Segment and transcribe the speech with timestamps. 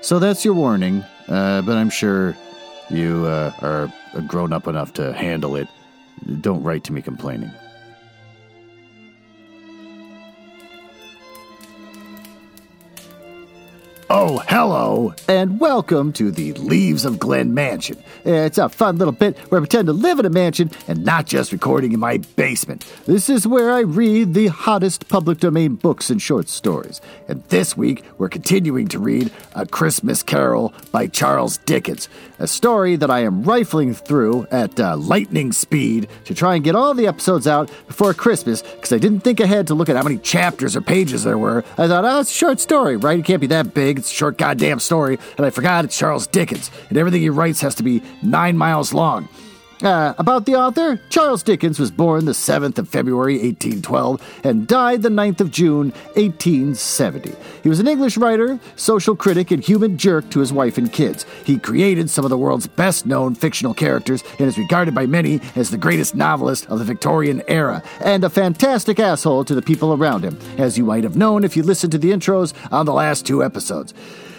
[0.00, 2.36] So that's your warning, uh, but I'm sure
[2.88, 5.68] you uh, are grown up enough to handle it.
[6.40, 7.50] Don't write to me complaining.
[14.10, 18.02] Oh, hello, and welcome to the Leaves of Glen Mansion.
[18.24, 21.26] It's a fun little bit where I pretend to live in a mansion and not
[21.26, 22.90] just recording in my basement.
[23.04, 27.02] This is where I read the hottest public domain books and short stories.
[27.28, 32.96] And this week, we're continuing to read A Christmas Carol by Charles Dickens, a story
[32.96, 37.06] that I am rifling through at uh, lightning speed to try and get all the
[37.06, 40.74] episodes out before Christmas because I didn't think ahead to look at how many chapters
[40.76, 41.62] or pages there were.
[41.76, 43.18] I thought, oh, it's a short story, right?
[43.18, 43.97] It can't be that big.
[43.98, 45.18] It's a short goddamn story.
[45.36, 48.94] And I forgot it's Charles Dickens, and everything he writes has to be nine miles
[48.94, 49.28] long.
[49.82, 55.02] Uh, about the author, Charles Dickens was born the 7th of February 1812 and died
[55.02, 57.32] the 9th of June 1870.
[57.62, 61.26] He was an English writer, social critic, and human jerk to his wife and kids.
[61.44, 65.40] He created some of the world's best known fictional characters and is regarded by many
[65.54, 69.92] as the greatest novelist of the Victorian era, and a fantastic asshole to the people
[69.92, 72.92] around him, as you might have known if you listened to the intros on the
[72.92, 73.94] last two episodes.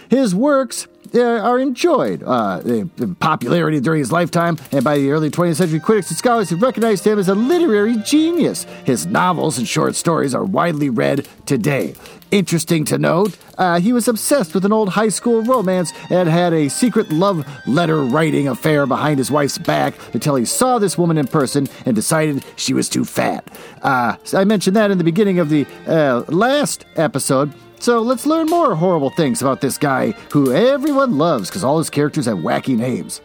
[0.10, 2.23] His works are enjoyed.
[2.25, 2.85] Uh,
[3.19, 7.05] popularity during his lifetime, and by the early 20th century, critics and scholars have recognized
[7.05, 8.65] him as a literary genius.
[8.85, 11.95] His novels and short stories are widely read today.
[12.31, 16.53] Interesting to note, uh, he was obsessed with an old high school romance and had
[16.53, 21.17] a secret love letter writing affair behind his wife's back until he saw this woman
[21.17, 23.48] in person and decided she was too fat.
[23.81, 27.52] Uh, I mentioned that in the beginning of the uh, last episode.
[27.80, 31.90] So let's learn more horrible things about this guy who everyone loves because all his
[31.90, 33.22] characters have wacky names.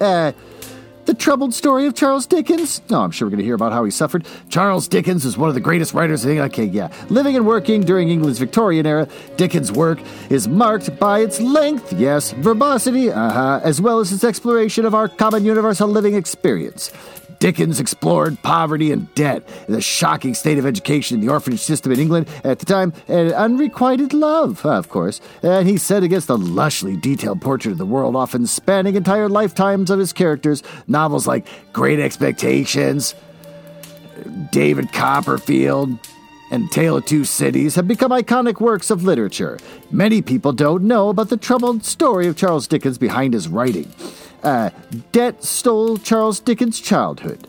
[0.00, 0.32] Uh,
[1.08, 2.82] the troubled story of Charles Dickens?
[2.90, 4.26] No, oh, I'm sure we're going to hear about how he suffered.
[4.50, 6.26] Charles Dickens is one of the greatest writers.
[6.26, 6.92] Okay, yeah.
[7.08, 12.32] Living and working during England's Victorian era, Dickens' work is marked by its length, yes,
[12.32, 16.92] verbosity, uh-huh, as well as its exploration of our common universal living experience.
[17.38, 22.00] Dickens explored poverty and debt, the shocking state of education in the orphanage system in
[22.00, 25.20] England at the time, and unrequited love, of course.
[25.42, 29.90] And he set against the lushly detailed portrait of the world, often spanning entire lifetimes
[29.90, 33.14] of his characters, novels like Great Expectations,
[34.50, 35.90] David Copperfield,
[36.50, 39.58] and Tale of Two Cities have become iconic works of literature.
[39.90, 43.92] Many people don't know about the troubled story of Charles Dickens behind his writing.
[44.42, 44.70] Uh,
[45.12, 47.48] debt stole Charles Dickens' childhood.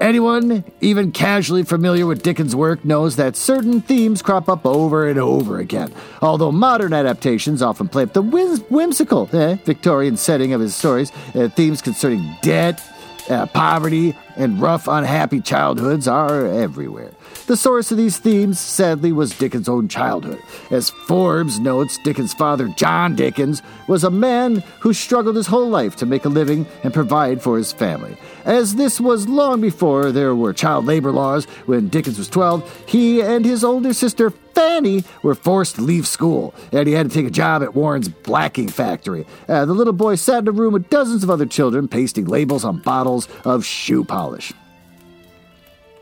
[0.00, 5.18] Anyone even casually familiar with Dickens' work knows that certain themes crop up over and
[5.18, 5.92] over again.
[6.22, 11.48] Although modern adaptations often play up the whimsical eh, Victorian setting of his stories, uh,
[11.48, 12.80] themes concerning debt,
[13.28, 17.10] uh, poverty, and rough, unhappy childhoods are everywhere.
[17.48, 20.38] The source of these themes, sadly, was Dickens' own childhood.
[20.70, 25.96] As Forbes notes, Dickens' father, John Dickens, was a man who struggled his whole life
[25.96, 28.18] to make a living and provide for his family.
[28.44, 33.22] As this was long before there were child labor laws, when Dickens was 12, he
[33.22, 37.26] and his older sister, Fanny, were forced to leave school, and he had to take
[37.26, 39.26] a job at Warren's blacking factory.
[39.48, 42.62] Uh, the little boy sat in a room with dozens of other children, pasting labels
[42.62, 44.52] on bottles of shoe polish.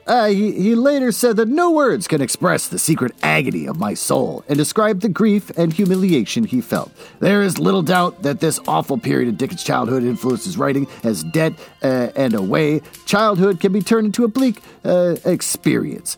[0.06, 3.93] Uh, he, he later said that no words can express the secret agony of my
[3.93, 6.93] soul and described the grief and humiliation he felt.
[7.19, 11.25] There is little doubt that this awful period of Dickens' childhood influenced his writing as
[11.25, 12.83] debt uh, and away.
[13.05, 16.16] Childhood can be turned into a bleak uh, experience.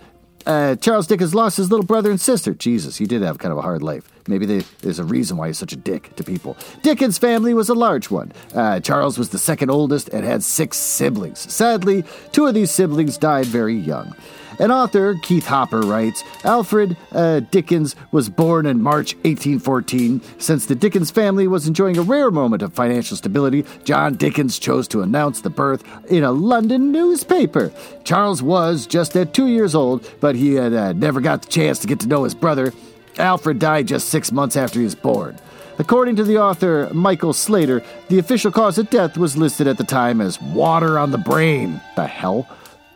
[0.48, 2.54] Uh, Charles Dickens lost his little brother and sister.
[2.54, 4.10] Jesus, he did have kind of a hard life.
[4.26, 6.56] Maybe they, there's a reason why he's such a dick to people.
[6.83, 8.33] Dickens' family was a large one.
[8.54, 11.41] Uh, Charles was the second oldest and had six siblings.
[11.53, 12.03] Sadly,
[12.33, 14.15] two of these siblings died very young.
[14.59, 20.21] An author, Keith Hopper, writes Alfred uh, Dickens was born in March 1814.
[20.39, 24.89] Since the Dickens family was enjoying a rare moment of financial stability, John Dickens chose
[24.89, 27.72] to announce the birth in a London newspaper.
[28.03, 31.78] Charles was just at two years old, but he had uh, never got the chance
[31.78, 32.72] to get to know his brother.
[33.16, 35.39] Alfred died just six months after he was born.
[35.78, 39.84] According to the author Michael Slater, the official cause of death was listed at the
[39.84, 41.81] time as water on the brain.
[41.95, 42.49] The hell?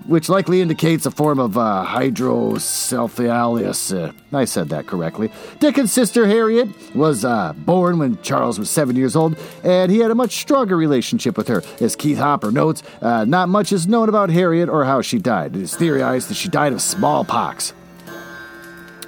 [0.06, 3.92] Which likely indicates a form of uh, hydrocephalus.
[3.92, 5.30] Uh, I said that correctly.
[5.60, 10.10] Dickens' sister Harriet was uh, born when Charles was seven years old, and he had
[10.10, 11.62] a much stronger relationship with her.
[11.80, 15.56] As Keith Hopper notes, uh, not much is known about Harriet or how she died.
[15.56, 17.72] It is theorized that she died of smallpox.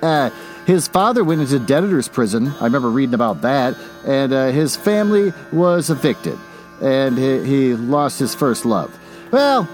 [0.03, 0.31] Uh,
[0.67, 2.49] his father went into debtor's prison.
[2.61, 3.77] I remember reading about that.
[4.07, 6.39] And uh, his family was evicted.
[6.81, 8.99] And he, he lost his first love.
[9.31, 9.69] Well,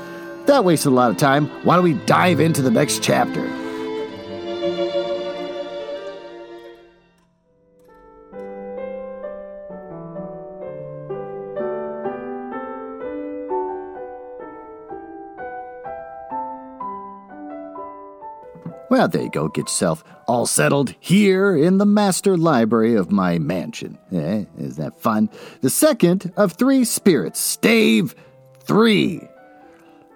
[0.46, 1.46] that wasted a lot of time.
[1.64, 3.48] Why don't we dive into the next chapter?
[18.90, 19.48] Well, there you go.
[19.48, 23.96] Get yourself all settled here in the master library of my mansion.
[24.12, 25.31] Eh, is that fun?
[25.60, 28.16] The second of three spirits, stave
[28.64, 29.22] three.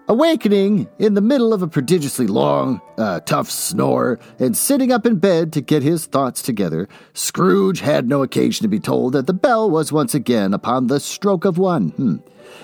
[0.07, 5.17] Awakening in the middle of a prodigiously long, uh, tough snore and sitting up in
[5.17, 9.33] bed to get his thoughts together, Scrooge had no occasion to be told that the
[9.33, 11.89] bell was once again upon the stroke of one.
[11.91, 12.17] Hmm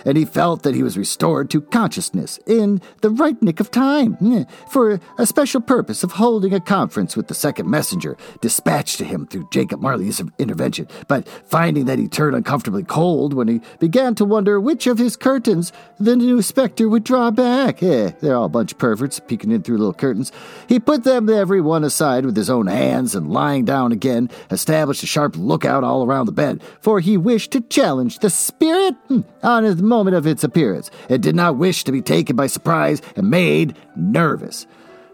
[0.05, 4.15] and he felt that he was restored to consciousness in the right nick of time
[4.15, 9.05] hmm, for a special purpose of holding a conference with the second messenger dispatched to
[9.05, 10.87] him through Jacob Marley's intervention.
[11.09, 15.17] But finding that he turned uncomfortably cold when he began to wonder which of his
[15.17, 17.83] curtains the new specter would draw back.
[17.83, 20.33] Eh, they're all a bunch of perverts peeking in through little curtains.
[20.69, 25.03] He put them every one aside with his own hands and lying down again, established
[25.03, 29.21] a sharp lookout all around the bed, for he wished to challenge the spirit hmm,
[29.43, 30.91] on his the moment of its appearance.
[31.09, 34.67] It did not wish to be taken by surprise and made nervous.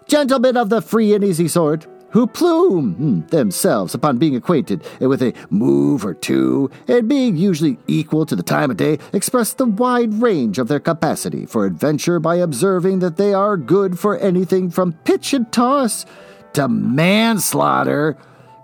[0.06, 5.22] Gentlemen of the free and easy sort, who plume hmm, themselves upon being acquainted with
[5.22, 9.66] a move or two, and being usually equal to the time of day, express the
[9.66, 14.70] wide range of their capacity for adventure by observing that they are good for anything
[14.70, 16.06] from pitch and toss
[16.54, 18.16] to manslaughter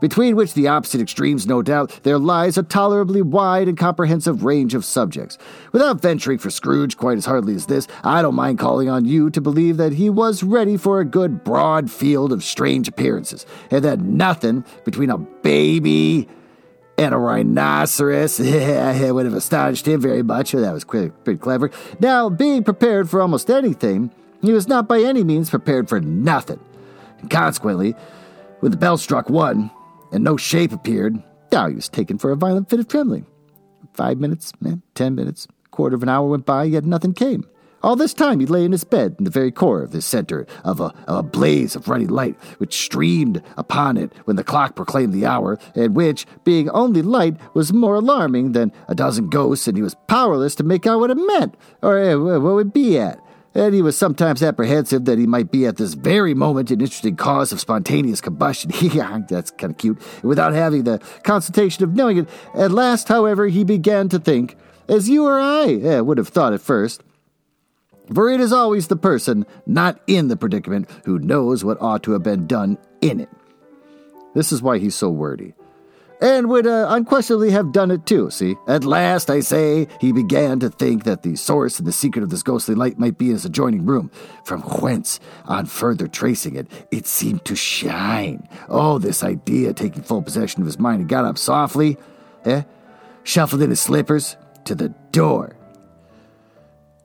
[0.03, 4.75] between which the opposite extremes, no doubt, there lies a tolerably wide and comprehensive range
[4.75, 5.39] of subjects.
[5.71, 9.31] Without venturing for Scrooge quite as hardly as this, I don't mind calling on you
[9.31, 13.85] to believe that he was ready for a good broad field of strange appearances, and
[13.85, 16.27] that nothing between a baby
[16.99, 20.51] and a rhinoceros would have astonished him very much.
[20.51, 21.71] That was pretty clever.
[22.01, 24.11] Now, being prepared for almost anything,
[24.41, 26.59] he was not by any means prepared for nothing.
[27.21, 27.95] And consequently,
[28.59, 29.71] when the bell struck one,
[30.13, 33.27] and no shape appeared, now he was taken for a violent fit of trembling.
[33.95, 37.45] Five minutes, eh, ten minutes, quarter of an hour went by, yet nothing came.
[37.83, 40.47] All this time he lay in his bed in the very core of the center
[40.63, 44.77] of a, of a blaze of ruddy light which streamed upon it when the clock
[44.77, 49.67] proclaimed the hour, and which, being only light, was more alarming than a dozen ghosts,
[49.67, 52.73] and he was powerless to make out what it meant, or uh, what it would
[52.73, 53.19] be at
[53.55, 57.17] and he was sometimes apprehensive that he might be at this very moment an interesting
[57.17, 58.71] cause of spontaneous combustion.
[59.29, 60.01] that's kind of cute.
[60.23, 62.29] Without having the consultation of knowing it.
[62.55, 64.57] At last, however, he began to think,
[64.89, 67.03] as you or I eh, would have thought at first.
[68.13, 72.13] For it is always the person not in the predicament who knows what ought to
[72.13, 73.29] have been done in it.
[74.35, 75.55] This is why he's so wordy
[76.23, 78.31] and would uh, unquestionably have done it too.
[78.31, 82.23] See, at last, I say, he began to think that the source and the secret
[82.23, 84.09] of this ghostly light might be in his adjoining room,
[84.45, 88.49] from whence, on further tracing it, it seemed to shine.
[88.69, 91.99] Oh, this idea taking full possession of his mind, he got up softly,
[92.45, 92.63] eh,
[93.25, 95.57] shuffled in his slippers to the door.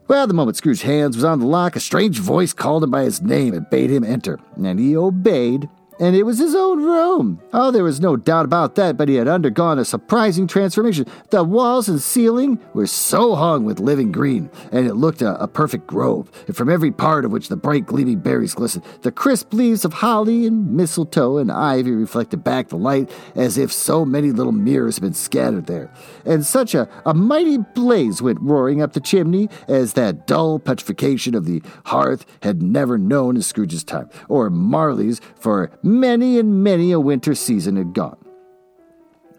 [0.08, 3.04] Well, the moment Scrooge's hands was on the lock, a strange voice called him by
[3.04, 5.68] his name and bade him enter, and he obeyed
[6.00, 7.42] and it was his own room.
[7.54, 11.06] Oh, there was no doubt about that, but he had undergone a surprising transformation.
[11.30, 15.48] The walls and ceiling were so hung with living green, and it looked a, a,
[15.48, 18.86] perfect grove, from every part of which the bright gleaming berries glistened.
[19.02, 23.72] The crisp leaves of holly and mistletoe and ivy reflected back the light as if
[23.72, 25.92] so many little mirrors had been scattered there.
[26.26, 31.34] And such a, a mighty blaze went roaring up the chimney as that dull petrification
[31.34, 36.92] of the hearth had never known in Scrooge's time, or Marley's for many and many
[36.92, 38.18] a winter season had gone.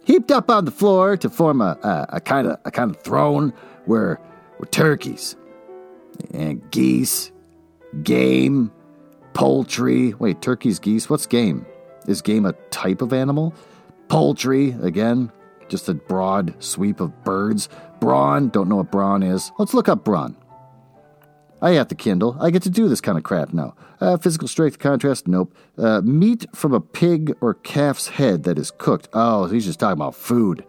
[0.04, 1.78] Heaped up on the floor to form a,
[2.10, 3.52] a, kind of a kind of throne
[3.86, 4.18] were,
[4.58, 5.36] were turkeys
[6.32, 7.30] and geese,
[8.02, 8.72] game,
[9.34, 10.14] poultry.
[10.14, 11.10] Wait, turkeys, geese?
[11.10, 11.66] What's game?
[12.06, 13.54] Is game a type of animal?
[14.08, 15.30] Poultry, again,
[15.68, 17.68] just a broad sweep of birds.
[18.00, 19.52] Brawn, don't know what brawn is.
[19.58, 20.34] Let's look up brawn.
[21.60, 22.36] I have the Kindle.
[22.40, 23.74] I get to do this kind of crap now.
[24.00, 25.54] Uh, physical strength contrast, nope.
[25.76, 29.08] Uh, meat from a pig or calf's head that is cooked.
[29.12, 30.64] Oh, he's just talking about food.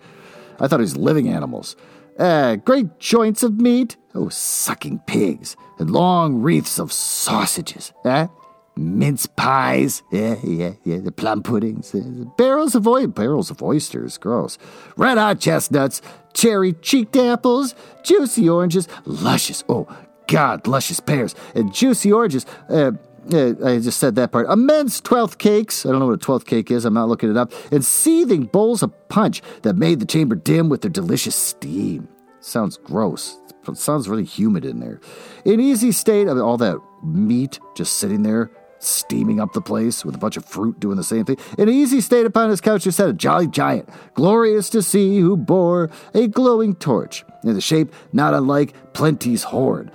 [0.60, 1.76] I thought he was living animals.
[2.18, 3.98] Uh, great joints of meat.
[4.16, 5.56] Oh, sucking pigs.
[5.78, 8.28] and long wreaths of sausages, eh?
[8.76, 12.00] Mince pies, yeah, yeah, yeah, the plum puddings, uh,
[12.38, 14.58] barrels of barrels of oysters, gross.
[14.96, 16.02] Red hot chestnuts,
[16.34, 19.86] cherry cheeked apples, juicy oranges, luscious, oh,
[20.30, 22.46] God, luscious pears, and juicy oranges.
[22.70, 22.92] Uh,
[23.34, 24.48] uh, I just said that part.
[24.50, 25.86] Immense twelfth cakes.
[25.86, 26.86] I don't know what a twelfth cake is.
[26.86, 27.52] I'm not looking it up.
[27.72, 32.08] And seething bowls of punch that made the chamber dim with their delicious steam.
[32.40, 33.38] Sounds gross.
[33.68, 35.00] It sounds really humid in there.
[35.46, 40.18] In easy state, all that meat just sitting there, steaming up the place with a
[40.18, 41.38] bunch of fruit doing the same thing.
[41.58, 45.36] In easy state upon his couch, there sat a jolly giant, glorious to see, who
[45.38, 49.92] bore a glowing torch in the shape not unlike Plenty's horn.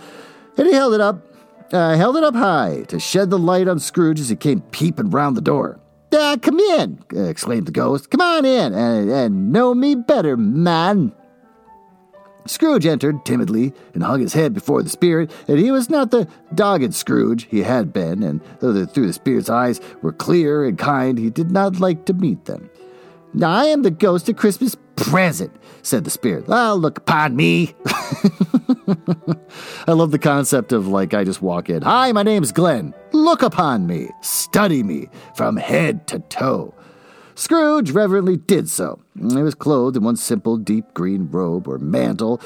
[0.56, 1.26] And he held it up
[1.72, 5.10] uh, held it up high to shed the light on Scrooge as he came peeping
[5.10, 5.80] round the door.
[6.12, 8.10] Uh, come in, exclaimed the ghost.
[8.10, 11.12] Come on in and, and know me better, man.
[12.46, 16.28] Scrooge entered timidly and hung his head before the spirit, and he was not the
[16.54, 20.78] dogged Scrooge he had been, and though the, through the spirit's eyes were clear and
[20.78, 22.70] kind, he did not like to meet them.
[23.42, 26.46] I am the ghost of Christmas present, said the spirit.
[26.46, 27.74] Well, look upon me.
[29.86, 31.82] I love the concept of like I just walk in.
[31.82, 32.94] Hi, my name's Glenn.
[33.12, 36.74] Look upon me, study me from head to toe.
[37.34, 39.00] Scrooge reverently did so.
[39.18, 42.40] He was clothed in one simple deep green robe or mantle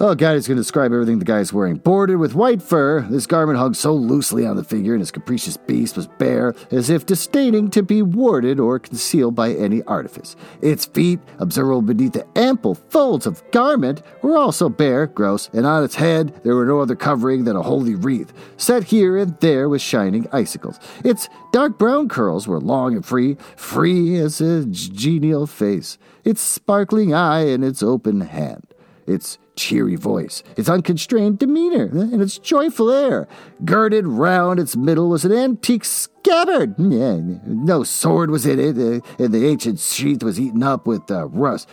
[0.00, 1.76] Oh, God, he's going to describe everything the guy's wearing.
[1.76, 5.56] Bordered with white fur, this garment hung so loosely on the figure, and his capricious
[5.56, 10.34] beast was bare, as if disdaining to be warded or concealed by any artifice.
[10.60, 15.84] Its feet, observable beneath the ample folds of garment, were also bare, gross, and on
[15.84, 19.68] its head there were no other covering than a holy wreath, set here and there
[19.68, 20.80] with shining icicles.
[21.04, 27.14] Its dark brown curls were long and free, free as a genial face, its sparkling
[27.14, 28.66] eye and its open hand.
[29.06, 33.28] Its cheery voice, its unconstrained demeanor, and its joyful air.
[33.64, 36.78] Girded round its middle was an antique scabbard.
[36.78, 41.26] No sword was in it, uh, and the ancient sheath was eaten up with uh,
[41.28, 41.68] rust.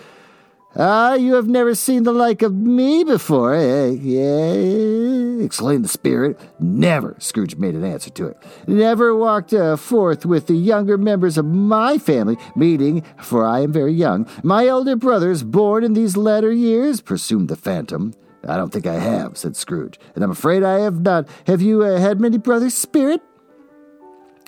[0.76, 3.90] Ah, you have never seen the like of me before, eh?
[3.90, 6.40] Yeah, exclaimed the spirit.
[6.62, 8.38] Never, Scrooge made an answer to it.
[8.68, 13.74] Never walked uh, forth with the younger members of my family, meaning, for I am
[13.74, 18.14] very young, my elder brothers born in these latter years, pursued the phantom.
[18.48, 21.28] I don't think I have, said Scrooge, and I'm afraid I have not.
[21.48, 23.22] Have you uh, had many brothers, spirit?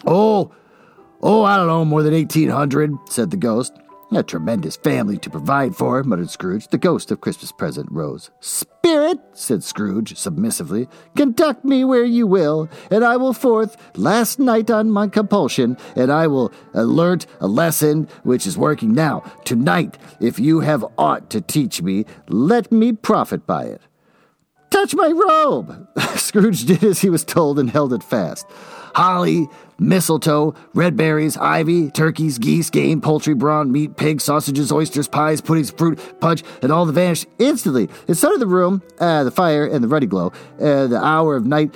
[0.05, 0.53] Oh,
[1.21, 3.73] oh, I don't know, more than 1800, said the ghost.
[4.15, 6.67] A tremendous family to provide for, muttered Scrooge.
[6.67, 8.29] The ghost of Christmas present rose.
[8.41, 14.69] Spirit, said Scrooge submissively, conduct me where you will, and I will forth last night
[14.69, 19.23] on my compulsion, and I will uh, learnt a lesson which is working now.
[19.45, 23.81] Tonight, if you have aught to teach me, let me profit by it.
[24.69, 25.87] Touch my robe!
[26.17, 28.45] Scrooge did as he was told and held it fast
[28.93, 29.47] holly,
[29.79, 35.71] mistletoe, red berries, ivy, turkeys, geese, game, poultry, brawn, meat, pigs, sausages, oysters, pies, puddings,
[35.71, 37.89] fruit, punch, and all vanished instantly.
[38.07, 41.45] It started the room, uh, the fire, and the ruddy glow, uh, the hour of
[41.45, 41.73] night,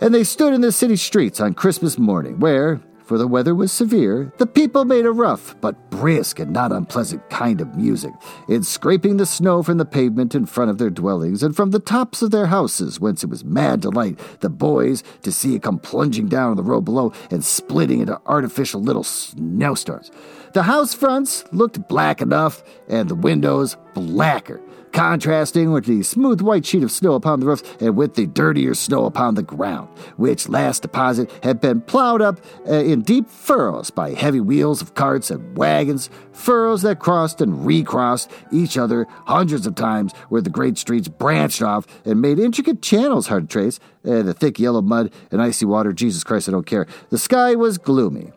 [0.00, 3.70] and they stood in the city streets on Christmas morning, where, for the weather was
[3.70, 8.12] severe, the people made a rough but brisk and not unpleasant kind of music,
[8.48, 11.78] in scraping the snow from the pavement in front of their dwellings and from the
[11.78, 15.78] tops of their houses, whence it was mad delight the boys to see it come
[15.78, 20.10] plunging down the road below and splitting into artificial little snowstorms.
[20.52, 24.60] The house fronts looked black enough, and the windows blacker
[24.96, 28.72] contrasting with the smooth white sheet of snow upon the roofs and with the dirtier
[28.74, 29.86] snow upon the ground,
[30.16, 34.94] which last deposit had been plowed up uh, in deep furrows by heavy wheels of
[34.94, 40.48] carts and wagons, furrows that crossed and recrossed each other hundreds of times, where the
[40.48, 44.80] great streets branched off and made intricate channels hard to trace, uh, the thick yellow
[44.80, 45.92] mud and icy water.
[45.92, 46.86] Jesus Christ, I don't care.
[47.10, 48.32] The sky was gloomy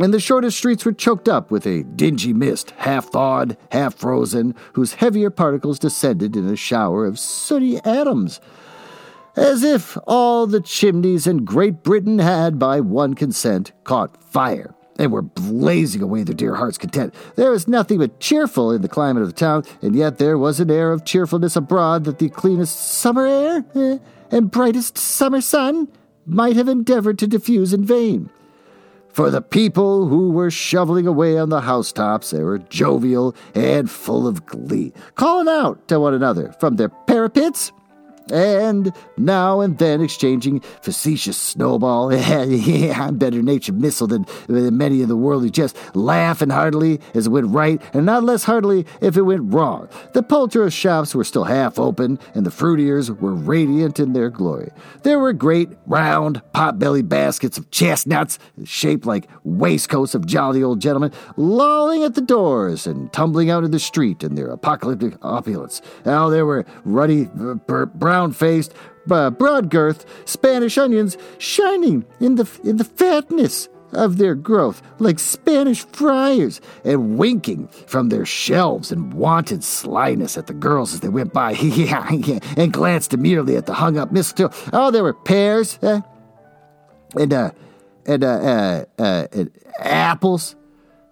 [0.00, 4.54] and the shortest streets were choked up with a dingy mist, half thawed, half frozen,
[4.74, 8.40] whose heavier particles descended in a shower of sooty atoms.
[9.36, 15.12] As if all the chimneys in Great Britain had, by one consent, caught fire and
[15.12, 17.14] were blazing away their dear heart's content.
[17.36, 20.60] There was nothing but cheerful in the climate of the town, and yet there was
[20.60, 23.98] an air of cheerfulness abroad that the cleanest summer air eh,
[24.30, 25.88] and brightest summer sun
[26.24, 28.30] might have endeavored to diffuse in vain.
[29.16, 34.26] For the people who were shoveling away on the housetops, they were jovial and full
[34.26, 37.72] of glee, calling out to one another from their parapets
[38.30, 45.08] and now and then exchanging facetious snowball, I'm better natured missile than, than many in
[45.08, 49.16] the world who just laughing heartily as it went right, and not less heartily if
[49.16, 49.88] it went wrong.
[50.12, 54.70] The poulterers' shops were still half open, and the fruitiers were radiant in their glory.
[55.02, 61.12] There were great, round, pot-bellied baskets of chestnuts, shaped like waistcoats of jolly old gentlemen,
[61.36, 65.82] lolling at the doors and tumbling out in the street in their apocalyptic opulence.
[66.04, 67.54] Now there were ruddy, uh,
[68.16, 68.72] brown faced,
[69.06, 75.84] broad girth Spanish onions shining in the, in the fatness of their growth like Spanish
[75.84, 81.34] friars and winking from their shelves in wanted slyness at the girls as they went
[81.34, 81.52] by
[82.56, 84.50] and glanced demurely at the hung up mistletoe.
[84.72, 86.00] Oh, there were pears eh?
[87.18, 87.50] and, uh,
[88.06, 90.56] and, uh, uh, uh, and apples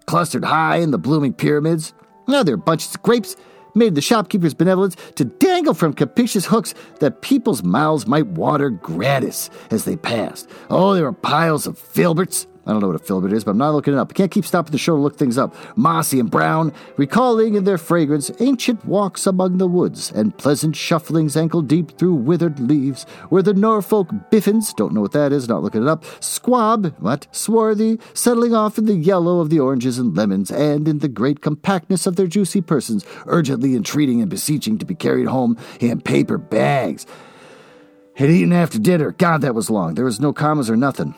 [0.07, 1.93] clustered high in the blooming pyramids.
[2.27, 3.35] Now there were bunches of grapes
[3.75, 9.49] made the shopkeeper's benevolence to dangle from capricious hooks that people's mouths might water gratis
[9.71, 10.49] as they passed.
[10.69, 13.57] Oh, there were piles of filberts, I don't know what a filbert is, but I'm
[13.59, 14.09] not looking it up.
[14.09, 15.55] I can't keep stopping the show to look things up.
[15.77, 21.37] Mossy and brown, recalling in their fragrance ancient walks among the woods and pleasant shufflings
[21.37, 25.61] ankle deep through withered leaves, where the Norfolk biffins, don't know what that is, not
[25.61, 30.17] looking it up, squab, what, swarthy, settling off in the yellow of the oranges and
[30.17, 34.85] lemons, and in the great compactness of their juicy persons, urgently entreating and beseeching to
[34.85, 37.05] be carried home in paper bags.
[38.15, 39.11] Had eaten after dinner.
[39.11, 39.95] God, that was long.
[39.95, 41.13] There was no commas or nothing.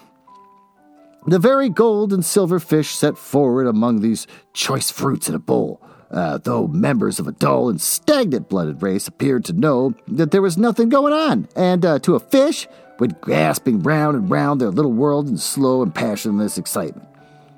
[1.28, 5.82] The very gold and silver fish set forward among these choice fruits in a bowl,
[6.10, 10.42] uh, though members of a dull and stagnant blooded race appeared to know that there
[10.42, 12.66] was nothing going on, and uh, to a fish
[12.98, 17.10] went grasping round and round their little world in slow and passionless excitement.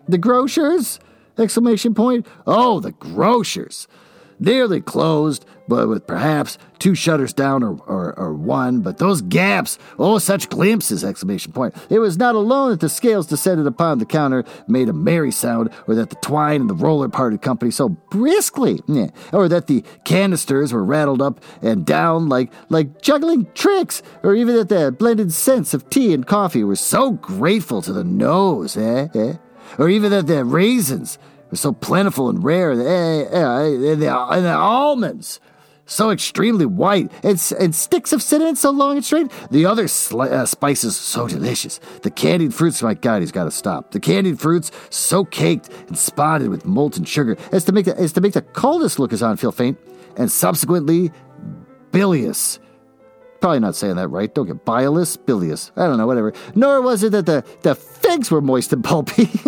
[0.08, 1.00] The grocers!
[1.38, 2.26] Exclamation point.
[2.48, 3.88] Oh, the grocers!
[4.40, 8.82] Nearly closed, but with perhaps two shutters down or, or, or, one.
[8.82, 11.04] But those gaps, oh, such glimpses!
[11.04, 11.76] Exclamation point.
[11.90, 15.70] It was not alone that the scales descended upon the counter made a merry sound,
[15.88, 19.84] or that the twine and the roller parted company so briskly, yeah, or that the
[20.06, 25.32] canisters were rattled up and down like like juggling tricks, or even that the blended
[25.34, 29.08] scents of tea and coffee were so grateful to the nose, eh?
[29.14, 29.34] eh?
[29.78, 34.46] Or even that the raisins were so plentiful and rare, the, eh, eh, eh, and
[34.46, 35.40] the almonds
[35.90, 39.32] so extremely white, and, and sticks of cinnamon so long and straight.
[39.50, 41.80] The other sli- uh, spices so delicious.
[42.04, 43.92] The candied fruits, my God, he's got to stop.
[43.92, 48.14] The candied fruits so caked and spotted with molten sugar as to make the, as
[48.14, 49.80] to make the coldest lookers on feel faint,
[50.16, 51.12] and subsequently
[51.92, 52.60] bilious
[53.40, 54.34] Probably not saying that right.
[54.34, 55.72] Don't get bilious, bilious.
[55.78, 56.34] I don't know, whatever.
[56.56, 57.74] Nor was it that the, the
[58.10, 59.24] figs were moist and pulpy,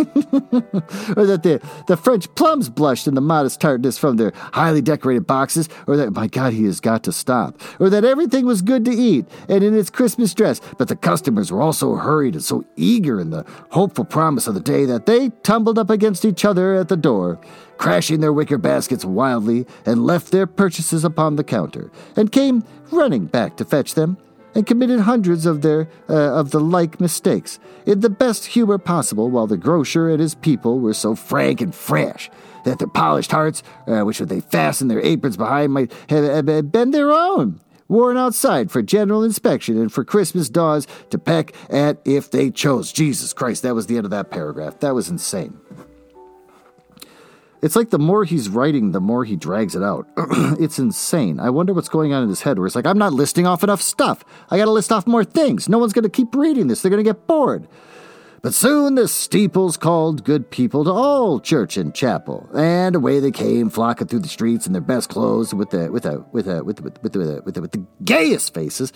[1.17, 5.25] or that the, the French plums blushed in the modest tartness from their highly decorated
[5.25, 8.85] boxes, or that, my God, he has got to stop, or that everything was good
[8.85, 12.43] to eat and in its Christmas dress, but the customers were all so hurried and
[12.43, 16.45] so eager in the hopeful promise of the day that they tumbled up against each
[16.45, 17.39] other at the door
[17.81, 23.25] crashing their wicker baskets wildly, and left their purchases upon the counter, and came running
[23.25, 24.15] back to fetch them,
[24.55, 29.29] and committed hundreds of their uh, of the like mistakes in the best humor possible,
[29.29, 32.29] while the grocer and his people were so frank and fresh
[32.65, 36.71] that their polished hearts, uh, which would they fastened their aprons behind, might have, have
[36.71, 41.99] been their own worn outside for general inspection and for Christmas daws to peck at
[42.05, 42.93] if they chose.
[42.93, 44.79] Jesus Christ, that was the end of that paragraph.
[44.79, 45.59] That was insane.
[47.61, 50.07] It's like the more he's writing, the more he drags it out.
[50.17, 51.39] it's insane.
[51.39, 53.63] I wonder what's going on in his head where it's like, I'm not listing off
[53.63, 54.23] enough stuff.
[54.49, 55.69] I gotta list off more things.
[55.69, 56.81] No one's gonna keep reading this.
[56.81, 57.67] They're gonna get bored.
[58.41, 63.29] But soon the steeples called good people to all church and chapel, and away they
[63.29, 66.63] came, flocking through the streets in their best clothes, with the with the with the
[66.63, 68.91] with the, with the, with the, with the, with the gayest faces.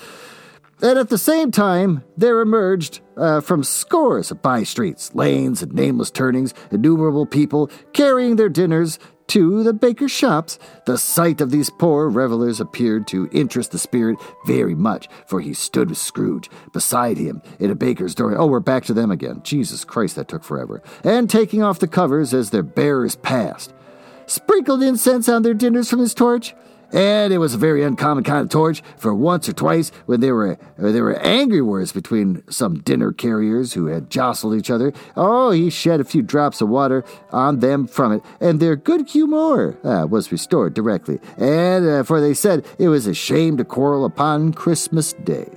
[0.82, 5.74] And at the same time, there emerged uh, from scores of by streets, lanes, and
[5.74, 10.60] nameless turnings innumerable people carrying their dinners to the baker's shops.
[10.86, 15.54] The sight of these poor revelers appeared to interest the spirit very much, for he
[15.54, 18.38] stood with Scrooge beside him in a baker's door.
[18.38, 19.42] Oh, we're back to them again.
[19.44, 20.84] Jesus Christ, that took forever.
[21.04, 23.74] And taking off the covers as their bearers passed,
[24.28, 26.54] sprinkled incense on their dinners from his torch
[26.96, 30.34] and it was a very uncommon kind of torch, for once or twice when there
[30.34, 35.52] were there were angry words between some dinner carriers who had jostled each other, oh,
[35.52, 39.78] he shed a few drops of water on them from it, and their good humor
[39.84, 41.20] uh, was restored directly.
[41.38, 45.50] And uh, for they said it was a shame to quarrel upon Christmas Day.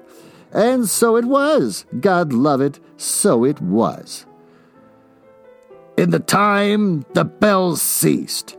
[0.52, 1.84] And so it was.
[2.00, 4.26] God love it, so it was.
[5.96, 8.56] In the time the bells ceased,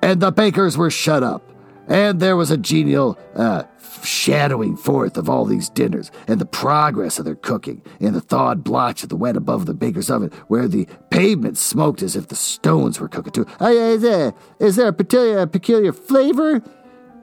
[0.00, 1.51] and the bakers were shut up
[1.88, 3.64] And there was a genial uh,
[4.04, 8.64] shadowing forth of all these dinners, and the progress of their cooking, in the thawed
[8.64, 12.36] blotch of the wet above the baker's oven, where the pavement smoked as if the
[12.36, 13.46] stones were cooking too.
[13.60, 16.62] Uh, is, there, is there a peculiar, peculiar flavor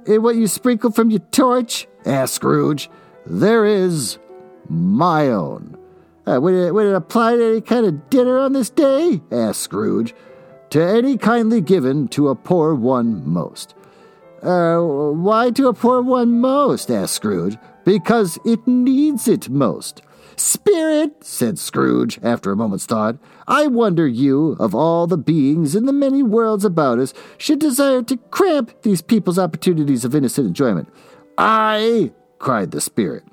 [0.06, 1.88] in what you sprinkle from your torch?
[2.06, 2.90] asked Scrooge.
[3.26, 4.18] There is
[4.70, 5.78] my own.
[6.26, 9.22] Uh, would, it, would it apply to any kind of dinner on this day?
[9.32, 10.14] asked Scrooge.
[10.72, 13.74] To any kindly given to a poor one most.
[14.44, 14.80] Uh,
[15.14, 16.90] why to a poor one most?
[16.90, 17.58] asked Scrooge.
[17.86, 20.02] Because it needs it most.
[20.36, 25.86] Spirit, said Scrooge after a moment's thought, I wonder you, of all the beings in
[25.86, 30.88] the many worlds about us, should desire to cramp these people's opportunities of innocent enjoyment.
[31.38, 33.24] I, cried the Spirit.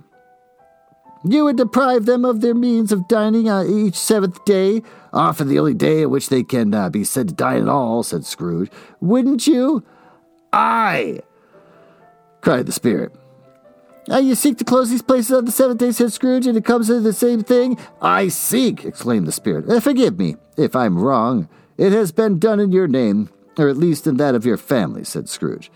[1.25, 5.59] You would deprive them of their means of dining on each seventh day, often the
[5.59, 8.71] only day at which they can uh, be said to dine at all, said Scrooge.
[9.01, 9.85] Wouldn't you?
[10.57, 11.21] I,
[12.40, 13.12] cried the Spirit.
[14.09, 16.64] Now you seek to close these places on the seventh day, said Scrooge, and it
[16.64, 17.77] comes to the same thing.
[18.01, 19.69] I seek, exclaimed the Spirit.
[19.69, 21.51] Uh, forgive me if I'm wrong.
[21.77, 25.05] It has been done in your name, or at least in that of your family,
[25.05, 25.71] said Scrooge.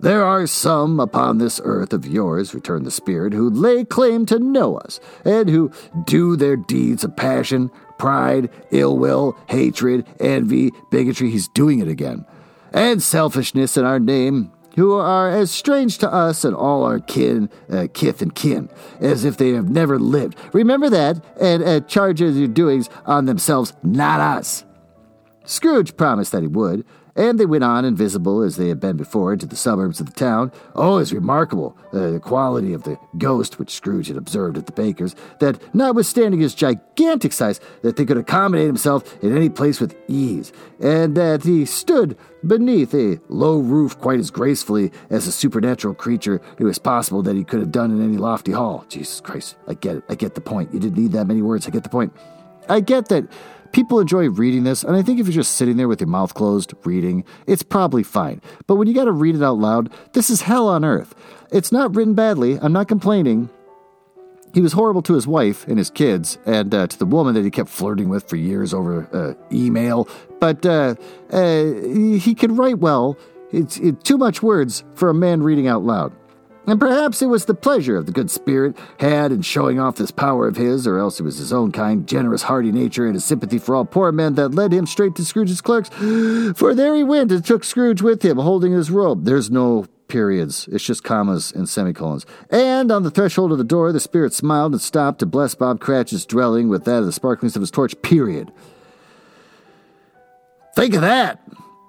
[0.00, 4.40] There are some upon this earth of yours, returned the Spirit, who lay claim to
[4.40, 5.70] know us, and who
[6.06, 11.30] do their deeds of passion, pride, ill will, hatred, envy, bigotry.
[11.30, 12.26] He's doing it again.
[12.74, 17.48] And selfishness in our name, who are as strange to us and all our kin,
[17.72, 18.68] uh, kith and kin,
[19.00, 20.36] as if they have never lived.
[20.52, 24.64] Remember that, and uh, charge your doings on themselves, not us.
[25.44, 26.84] Scrooge promised that he would,
[27.16, 30.12] and they went on, invisible as they had been before, into the suburbs of the
[30.12, 30.52] town.
[30.74, 34.72] Oh, it's remarkable, uh, the quality of the ghost which Scrooge had observed at the
[34.72, 39.96] baker's, that notwithstanding his gigantic size, that they could accommodate himself in any place with
[40.08, 45.94] ease, and that he stood beneath a low roof quite as gracefully as a supernatural
[45.94, 48.84] creature it was possible that he could have done in any lofty hall.
[48.88, 50.04] Jesus Christ, I get it.
[50.08, 50.72] I get the point.
[50.74, 51.66] You didn't need that many words.
[51.66, 52.12] I get the point.
[52.68, 53.24] I get that
[53.74, 56.32] People enjoy reading this, and I think if you're just sitting there with your mouth
[56.32, 58.40] closed reading, it's probably fine.
[58.68, 61.12] But when you got to read it out loud, this is hell on earth.
[61.50, 63.50] It's not written badly, I'm not complaining.
[64.52, 67.42] He was horrible to his wife and his kids, and uh, to the woman that
[67.42, 70.08] he kept flirting with for years over uh, email.
[70.38, 70.94] But uh,
[71.30, 73.18] uh he could write well.
[73.50, 76.12] It's it, too much words for a man reading out loud.
[76.66, 80.10] And perhaps it was the pleasure of the good spirit had in showing off this
[80.10, 83.24] power of his, or else it was his own kind, generous, hearty nature and his
[83.24, 85.88] sympathy for all poor men that led him straight to Scrooge's clerks.
[86.56, 89.24] For there he went and took Scrooge with him, holding his robe.
[89.24, 92.24] There's no periods, it's just commas and semicolons.
[92.50, 95.80] And on the threshold of the door, the spirit smiled and stopped to bless Bob
[95.80, 98.52] Cratchit's dwelling with that of the sparklings of his torch, period.
[100.74, 101.40] Think of that!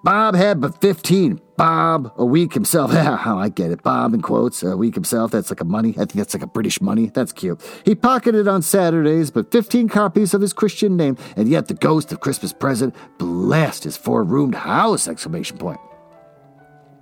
[0.04, 1.42] Bob had but 15.
[1.58, 2.92] Bob, a week himself.
[2.94, 3.82] How I get it.
[3.84, 5.32] Bob, in quotes, a week himself.
[5.32, 5.92] That's like a money.
[5.92, 7.08] I think that's like a British money.
[7.08, 7.62] That's cute.
[7.86, 12.12] He pocketed on Saturdays, but 15 copies of his Christian name, and yet the ghost
[12.12, 15.08] of Christmas present blessed his four roomed house!
[15.08, 15.80] Exclamation point.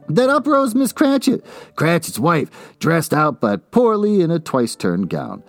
[0.08, 5.10] Then up rose Miss Cratchit, Cratchit's wife, dressed out but poorly in a twice turned
[5.10, 5.44] gown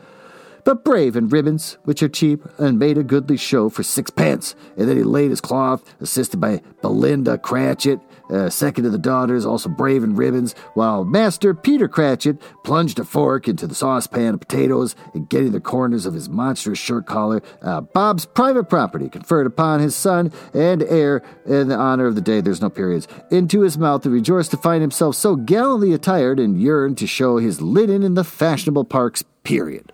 [0.64, 4.54] but brave in ribbons, which are cheap, and made a goodly show for sixpence.
[4.76, 9.44] And then he laid his cloth, assisted by Belinda Cratchit, uh, second of the daughters,
[9.44, 14.40] also brave in ribbons, while Master Peter Cratchit plunged a fork into the saucepan of
[14.40, 19.46] potatoes and getting the corners of his monstrous shirt collar, uh, Bob's private property conferred
[19.46, 23.60] upon his son and heir in the honor of the day, there's no periods, into
[23.60, 27.60] his mouth and rejoiced to find himself so gallantly attired and yearned to show his
[27.60, 29.92] linen in the fashionable parks, period.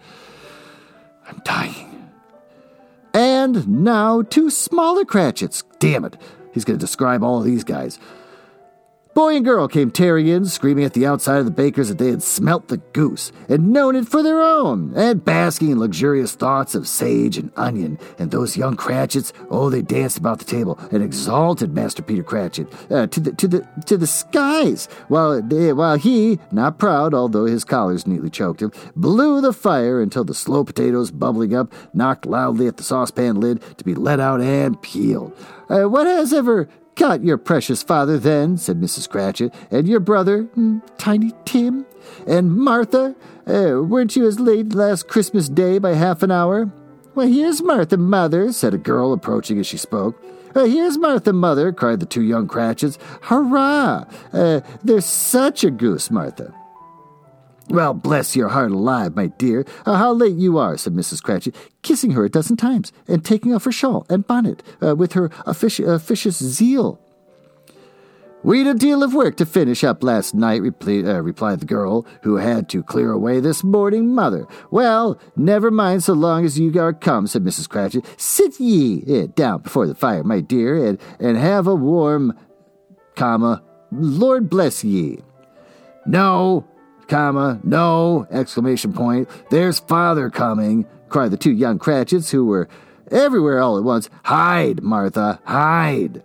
[1.26, 2.10] I'm dying.
[3.12, 5.64] And now two smaller Cratchits.
[5.78, 6.16] Damn it.
[6.52, 7.98] He's going to describe all of these guys.
[9.12, 12.10] Boy and girl came tearing in, screaming at the outside of the baker's that they
[12.10, 16.76] had smelt the goose and known it for their own, and basking in luxurious thoughts
[16.76, 17.98] of sage and onion.
[18.20, 22.72] And those young Cratchits, oh, they danced about the table and exalted Master Peter Cratchit
[22.88, 27.64] uh, to the to the to the skies, while while he, not proud, although his
[27.64, 32.68] collars neatly choked him, blew the fire until the slow potatoes, bubbling up, knocked loudly
[32.68, 35.36] at the saucepan lid to be let out and peeled.
[35.68, 36.68] Uh, what has ever
[37.00, 39.08] Got your precious father then, said Mrs.
[39.08, 41.86] Cratchit, and your brother, mm, Tiny Tim,
[42.26, 43.16] and Martha.
[43.46, 46.70] Uh, weren't you as late last Christmas Day by half an hour?
[47.14, 50.22] Well, here's Martha, mother, said a girl approaching as she spoke.
[50.54, 52.98] Uh, here's Martha, mother, cried the two young Cratchits.
[53.22, 54.04] Hurrah!
[54.30, 56.52] Uh, there's such a goose, Martha.
[57.70, 59.64] Well, bless your heart alive, my dear.
[59.86, 61.22] Uh, how late you are, said Mrs.
[61.22, 65.12] Cratchit, kissing her a dozen times and taking off her shawl and bonnet uh, with
[65.12, 67.00] her offici- officious zeal.
[68.42, 72.06] We'd a deal of work to finish up last night, repli- uh, replied the girl,
[72.22, 74.48] who had to clear away this morning mother.
[74.72, 77.68] Well, never mind so long as you are come, said Mrs.
[77.68, 78.04] Cratchit.
[78.16, 82.36] Sit ye eh, down before the fire, my dear, and, and have a warm,
[83.14, 85.20] comma, Lord bless ye.
[86.06, 86.66] No,
[87.10, 89.28] comma, no, exclamation point.
[89.50, 92.68] There's father coming, cried the two young Cratchits, who were
[93.10, 94.08] everywhere all at once.
[94.24, 96.22] Hide, Martha, hide.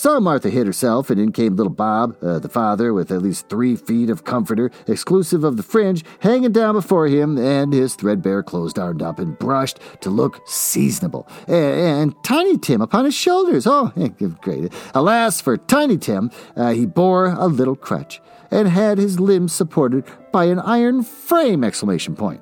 [0.00, 3.50] So Martha hid herself, and in came little Bob, uh, the father, with at least
[3.50, 8.42] three feet of comforter, exclusive of the fringe, hanging down before him, and his threadbare
[8.42, 11.28] clothes darned up and brushed to look seasonable.
[11.46, 13.66] And, and Tiny Tim upon his shoulders.
[13.66, 13.92] Oh,
[14.40, 14.72] great.
[14.94, 20.06] Alas, for Tiny Tim, uh, he bore a little crutch and had his limbs supported
[20.32, 21.62] by an iron frame!
[21.62, 22.40] Exclamation point.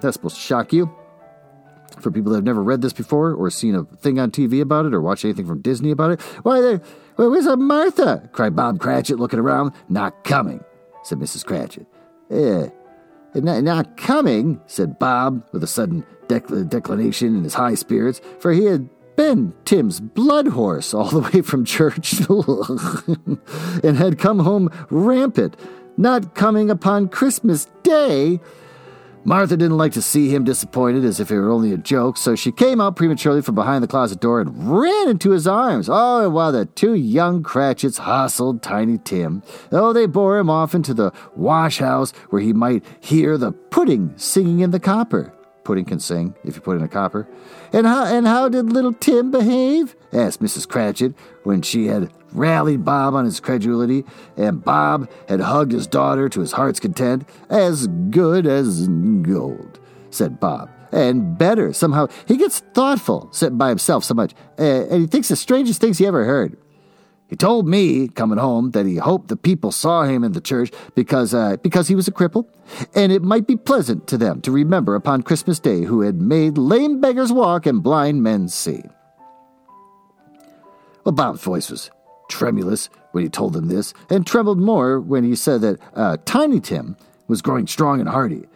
[0.00, 0.97] That's supposed to shock you
[2.00, 4.86] for people that have never read this before or seen a thing on TV about
[4.86, 6.20] it or watched anything from Disney about it.
[6.42, 6.82] Why, there,
[7.16, 8.28] where's a Martha?
[8.32, 9.72] cried Bob Cratchit, looking around.
[9.88, 10.64] Not coming,
[11.02, 11.44] said Mrs.
[11.44, 11.86] Cratchit.
[12.30, 12.68] Eh,
[13.34, 18.52] not, not coming, said Bob with a sudden dec- declination in his high spirits, for
[18.52, 22.20] he had been Tim's blood horse all the way from church
[23.84, 25.56] and had come home rampant,
[25.96, 28.40] not coming upon Christmas Day
[29.28, 32.34] Martha didn't like to see him disappointed as if it were only a joke, so
[32.34, 35.86] she came out prematurely from behind the closet door and ran into his arms.
[35.90, 40.74] Oh, and while the two young Cratchits hustled Tiny Tim, oh, they bore him off
[40.74, 45.30] into the wash house where he might hear the pudding singing in the copper.
[45.62, 47.28] Pudding can sing if you put in a copper.
[47.74, 49.94] And how, and how did little Tim behave?
[50.10, 50.66] asked Mrs.
[50.66, 51.12] Cratchit
[51.44, 54.04] when she had rallied Bob on his credulity,
[54.36, 57.28] and Bob had hugged his daughter to his heart's content.
[57.48, 59.78] As good as gold,
[60.10, 60.70] said Bob.
[60.90, 62.08] And better, somehow.
[62.26, 65.98] He gets thoughtful, sitting by himself so much, uh, and he thinks the strangest things
[65.98, 66.56] he ever heard.
[67.28, 70.70] He told me, coming home, that he hoped the people saw him in the church
[70.94, 72.46] because, uh, because he was a cripple,
[72.94, 76.56] and it might be pleasant to them to remember upon Christmas Day who had made
[76.56, 78.82] lame beggars walk and blind men see.
[81.04, 81.90] Well, Bob's voice was
[82.28, 86.60] tremulous when he told them this, and trembled more when he said that uh, Tiny
[86.60, 88.46] Tim was growing strong and hearty.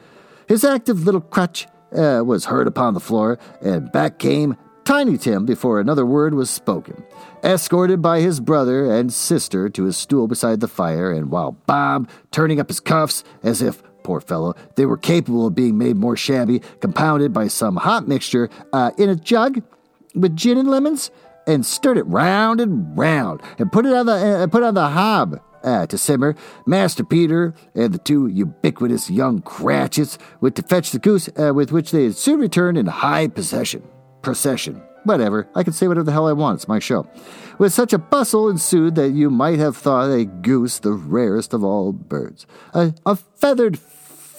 [0.48, 5.46] His active little crutch uh, was heard upon the floor, and back came Tiny Tim
[5.46, 7.04] before another word was spoken
[7.42, 12.08] escorted by his brother and sister to his stool beside the fire, and while Bob,
[12.30, 16.16] turning up his cuffs as if, poor fellow, they were capable of being made more
[16.16, 19.62] shabby, compounded by some hot mixture uh, in a jug
[20.14, 21.10] with gin and lemons,
[21.46, 24.88] and stirred it round and round, and put it on the uh, put on the
[24.88, 25.40] hob.
[25.64, 26.34] Uh, to simmer,
[26.66, 31.70] Master Peter and the two ubiquitous young Cratchits went to fetch the goose, uh, with
[31.70, 33.84] which they had soon returned in high possession
[34.22, 34.82] procession.
[35.04, 36.56] Whatever, I can say whatever the hell I want.
[36.56, 37.06] It's my show.
[37.58, 41.64] With such a bustle ensued that you might have thought a goose the rarest of
[41.64, 43.78] all birds, a, a feathered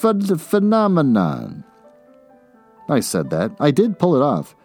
[0.01, 1.63] ph- phenomenon.
[2.89, 3.51] I said that.
[3.59, 4.55] I did pull it off.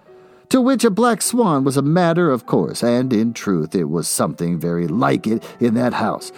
[0.50, 4.08] To which a black swan was a matter of course, and in truth it was
[4.08, 6.32] something very like it in that house.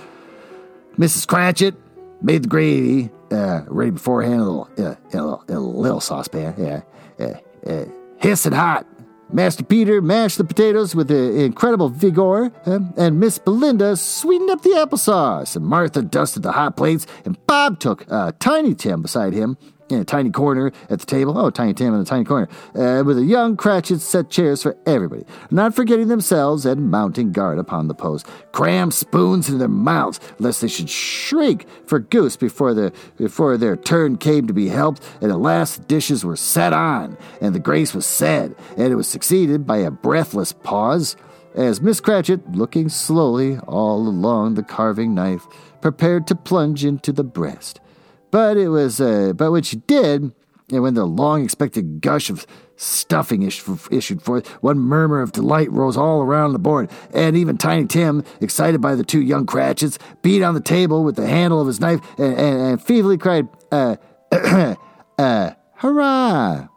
[0.98, 1.26] Mrs.
[1.28, 1.76] Cratchit
[2.20, 6.54] made the gravy uh, ready beforehand in a little, uh, a little, a little saucepan,
[6.58, 6.80] yeah,
[7.24, 7.84] uh, uh,
[8.18, 8.86] hissing hot.
[9.32, 14.70] Master Peter mashed the potatoes with incredible vigor, uh, and Miss Belinda sweetened up the
[14.70, 19.56] applesauce, and Martha dusted the hot plates, and Bob took uh, Tiny Tim beside him
[19.90, 21.38] in a tiny corner at the table.
[21.38, 22.48] Oh, Tiny Tim in a tiny corner.
[22.74, 27.58] Uh, with a young Cratchit set chairs for everybody, not forgetting themselves and mounting guard
[27.58, 28.26] upon the post.
[28.52, 33.76] Cram spoons into their mouths, lest they should shriek for goose before, the, before their
[33.76, 35.02] turn came to be helped.
[35.20, 39.08] And at last dishes were set on, and the grace was said, and it was
[39.08, 41.16] succeeded by a breathless pause.
[41.54, 45.46] As Miss Cratchit, looking slowly all along the carving knife,
[45.80, 47.80] prepared to plunge into the breast.
[48.30, 50.32] But it was, uh, but when she did,
[50.70, 55.96] and when the long expected gush of stuffing issued forth, one murmur of delight rose
[55.96, 60.42] all around the board, and even Tiny Tim, excited by the two young Cratchits, beat
[60.42, 63.96] on the table with the handle of his knife and, and, and feebly cried, uh,
[65.18, 66.68] uh, hurrah!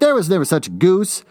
[0.00, 1.24] There was never such a goose.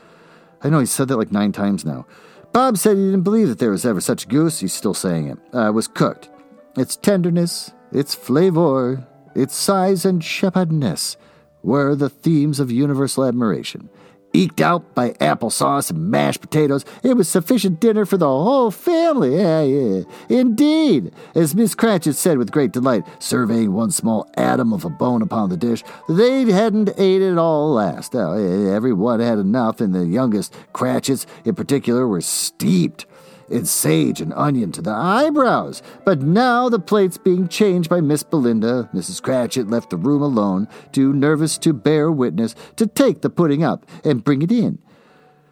[0.64, 2.08] I know he said that like nine times now.
[2.54, 4.60] Bob said he didn't believe that there was ever such a goose.
[4.60, 5.38] He's still saying it.
[5.56, 6.30] Uh, was cooked.
[6.78, 11.16] Its tenderness, its flavor, its size and shepherdness
[11.62, 13.90] were the themes of universal admiration.
[14.36, 19.36] Eked out by applesauce and mashed potatoes, it was sufficient dinner for the whole family.
[19.38, 20.02] Yeah, yeah.
[20.28, 25.22] Indeed, as Miss Cratchit said with great delight, surveying one small atom of a bone
[25.22, 28.16] upon the dish, they hadn't ate it all last.
[28.16, 33.06] Every one had enough, and the youngest Cratchits in particular were steeped
[33.50, 35.82] and sage and onion to the eyebrows.
[36.06, 38.90] But now the plate's being changed by Miss Belinda.
[38.94, 39.22] Mrs.
[39.22, 43.86] Cratchit left the room alone, too nervous to bear witness, to take the pudding up
[44.04, 44.80] and bring it in.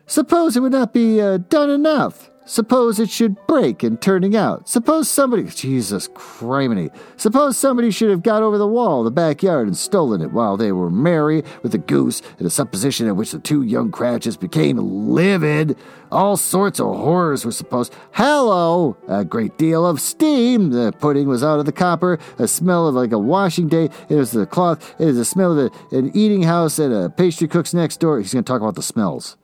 [0.08, 2.31] Suppose it would not be uh, done enough.
[2.46, 4.68] Suppose it should break in turning out.
[4.68, 9.78] Suppose somebody, Jesus criminy, suppose somebody should have got over the wall the backyard and
[9.78, 13.40] stolen it while they were merry with the goose in a supposition in which the
[13.40, 15.78] two young Cratchits became livid.
[16.12, 17.94] All sorts of horrors were supposed.
[18.14, 18.98] Hello!
[19.08, 20.72] A great deal of steam.
[20.72, 22.18] The pudding was out of the copper.
[22.40, 23.90] A smell of like a washing day.
[24.10, 24.96] It was the cloth.
[25.00, 28.20] It was the smell of a, an eating house and a pastry cook's next door.
[28.20, 29.38] He's going to talk about the smells.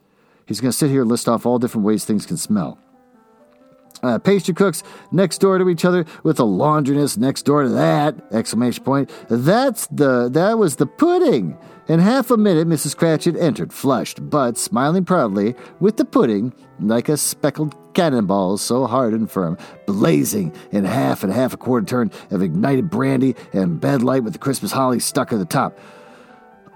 [0.46, 2.78] He's going to sit here and list off all different ways things can smell
[4.02, 4.82] uh, pastry cooks
[5.12, 9.10] next door to each other with a laundress next door to that exclamation point.
[9.28, 11.56] That's the that was the pudding.
[11.88, 17.08] In half a minute mrs cratchit entered flushed but smiling proudly with the pudding like
[17.08, 19.56] a speckled cannonball so hard and firm
[19.86, 24.34] blazing in half and half a quarter turn of ignited brandy and bed light with
[24.34, 25.78] the christmas holly stuck at the top.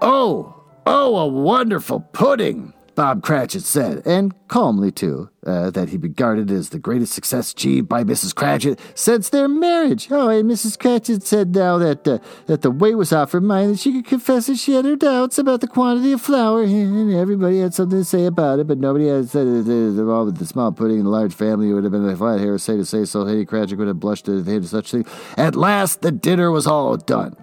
[0.01, 6.51] Oh oh a wonderful pudding Bob Cratchit said, and calmly too, uh, that he regarded
[6.51, 8.35] as the greatest success achieved by Mrs.
[8.35, 10.07] Cratchit since their marriage.
[10.11, 10.77] Oh, and Mrs.
[10.77, 14.05] Cratchit said now that uh, that the weight was off her mind, that she could
[14.05, 17.99] confess that she had her doubts about the quantity of flour, and everybody had something
[17.99, 19.99] to say about it, but nobody had said it.
[19.99, 22.59] All with the small pudding and the large family it would have been a flat
[22.59, 23.23] say to say so.
[23.23, 25.05] Lady Cratchit would have blushed at the such thing.
[25.35, 27.35] At last, the dinner was all done.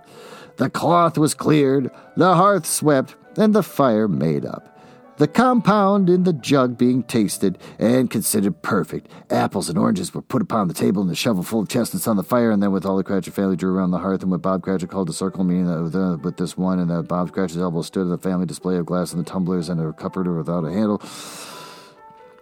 [0.58, 4.70] The cloth was cleared, the hearth swept, and the fire made up
[5.20, 9.06] the compound in the jug being tasted and considered perfect.
[9.28, 12.16] Apples and oranges were put upon the table and the shovel full of chestnuts on
[12.16, 14.40] the fire, and then with all the Cratchit family drew around the hearth and what
[14.40, 17.32] Bob Cratchit called a circle, meaning that with, uh, with this one and that Bob
[17.32, 20.64] Cratchit's elbow stood the family display of glass and the tumblers and a cupboard without
[20.64, 21.02] a handle.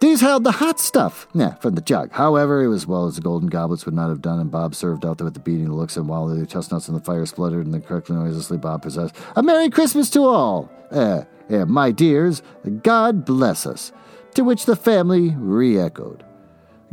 [0.01, 2.13] These held the hot stuff, yeah, from the jug.
[2.13, 5.05] However, it was well as the golden goblets would not have done, and Bob served
[5.05, 7.75] out there with the beating looks, and while the chestnuts in the fire spluttered and
[7.75, 10.71] the correctly noiselessly Bob possessed, A Merry Christmas to all!
[10.93, 12.43] Eh, eh, my dears,
[12.83, 13.93] God bless us.
[14.35, 16.25] To which the family re echoed.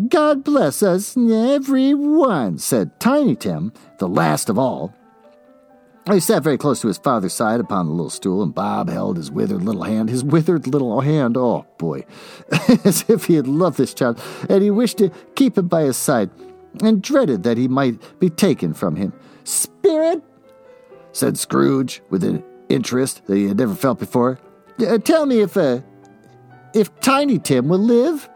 [0.09, 4.95] God bless us, every one, said Tiny Tim, the last of all.
[6.11, 9.17] He sat very close to his father's side upon the little stool, and Bob held
[9.17, 12.05] his withered little hand, his withered little hand, oh boy,
[12.85, 15.97] as if he had loved this child, and he wished to keep him by his
[15.97, 16.29] side,
[16.83, 19.13] and dreaded that he might be taken from him.
[19.45, 20.21] Spirit,
[21.11, 24.37] said Scrooge, with an interest that he had never felt before,
[24.87, 25.79] uh, tell me if, uh,
[26.75, 28.29] if Tiny Tim will live?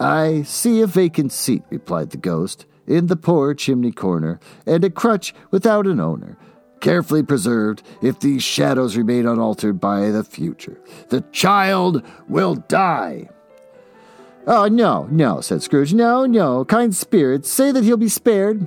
[0.00, 4.90] I see a vacant seat, replied the ghost in the poor chimney corner, and a
[4.90, 6.36] crutch without an owner,
[6.80, 10.80] carefully preserved if these shadows remain unaltered by the future.
[11.08, 13.28] The child will die.
[14.46, 15.94] Oh, no, no, said Scrooge.
[15.94, 18.66] No, no, kind spirits, say that he'll be spared.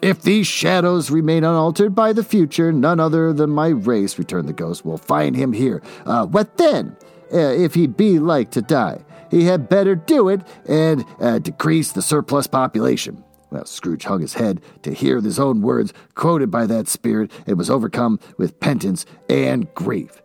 [0.00, 4.52] If these shadows remain unaltered by the future, none other than my race, returned the
[4.52, 5.82] ghost, will find him here.
[6.04, 6.96] Uh, what then,
[7.32, 9.02] uh, if he be like to die?
[9.30, 13.24] He had better do it and uh, decrease the surplus population.
[13.64, 17.70] Scrooge hung his head to hear his own words quoted by that spirit and was
[17.70, 20.22] overcome with penitence and grief.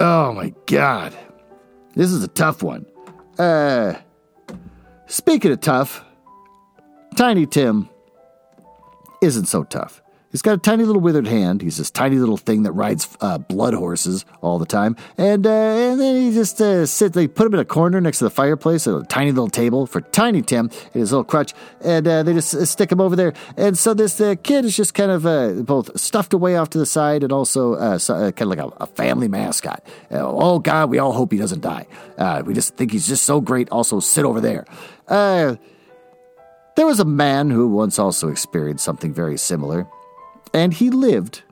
[0.00, 1.16] Oh my God.
[1.94, 2.86] This is a tough one.
[3.38, 3.94] Uh,
[5.06, 6.04] speaking of tough,
[7.16, 7.88] Tiny Tim
[9.22, 10.02] isn't so tough.
[10.34, 11.62] He's got a tiny little withered hand.
[11.62, 14.96] He's this tiny little thing that rides uh, blood horses all the time.
[15.16, 18.18] And, uh, and then he just uh, sits, they put him in a corner next
[18.18, 21.54] to the fireplace, a tiny little table for Tiny Tim in his little crutch.
[21.82, 23.32] And uh, they just uh, stick him over there.
[23.56, 26.86] And so this uh, kid is just kind of both stuffed away off to the
[26.86, 29.86] side and also so, kind of like a, a family mascot.
[30.10, 31.86] oh, God, we all hope he doesn't die.
[32.44, 33.70] we just think he's just so great.
[33.70, 34.64] Also, sit over there.
[35.06, 35.58] there
[36.76, 39.86] was a man who once also experienced something very similar
[40.54, 41.42] and he lived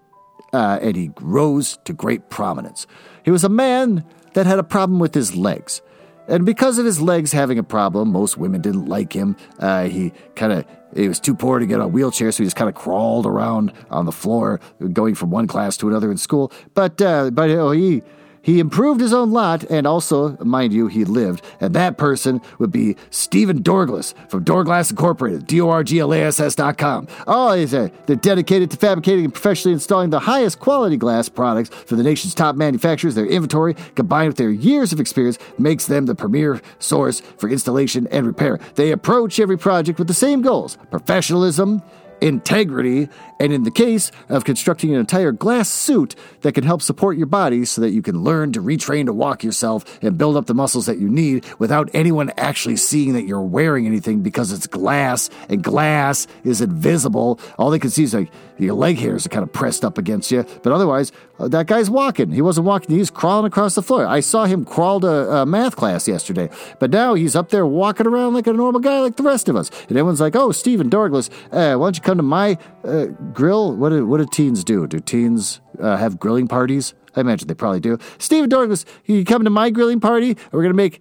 [0.53, 2.87] uh, and he rose to great prominence.
[3.25, 5.83] He was a man that had a problem with his legs.
[6.29, 9.37] And because of his legs having a problem, most women didn't like him.
[9.59, 12.57] Uh, he kind of he was too poor to get a wheelchair, so he just
[12.57, 14.61] kind of crawled around on the floor,
[14.93, 16.53] going from one class to another in school.
[16.75, 18.03] But uh, but know, he
[18.43, 21.45] he improved his own lot, and also, mind you, he lived.
[21.61, 27.07] And that person would be Stephen Dorglass from Dorglass Incorporated, D-O-R-G-L-A-S-S dot com.
[27.27, 31.71] Oh, he's a, they're dedicated to fabricating and professionally installing the highest quality glass products
[31.71, 33.15] for the nation's top manufacturers.
[33.15, 38.07] Their inventory, combined with their years of experience, makes them the premier source for installation
[38.09, 38.59] and repair.
[38.75, 41.83] They approach every project with the same goals: professionalism
[42.23, 43.09] integrity,
[43.43, 47.27] and in the case of constructing an entire glass suit that can help support your
[47.27, 50.55] body so that you can learn to retrain to walk yourself and build up the
[50.55, 55.29] muscles that you need without anyone actually seeing that you're wearing anything because it's glass
[55.49, 57.41] and glass is invisible.
[57.59, 60.31] All they can see is like your leg hairs are kind of pressed up against
[60.31, 62.31] you, but otherwise, uh, that guy's walking.
[62.31, 64.07] He wasn't walking, he's crawling across the floor.
[64.07, 68.07] I saw him crawl to uh, math class yesterday, but now he's up there walking
[68.07, 69.71] around like a normal guy like the rest of us.
[69.89, 73.75] And everyone's like, oh, Stephen Dorglass, uh, why don't you come to my uh, grill?
[73.75, 74.87] What do, what do teens do?
[74.87, 76.95] Do teens uh, have grilling parties?
[77.15, 77.99] I imagine they probably do.
[78.19, 80.37] Stephen Dorglass, you come to my grilling party?
[80.51, 81.01] We're gonna make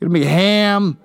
[0.00, 0.98] gonna make ham.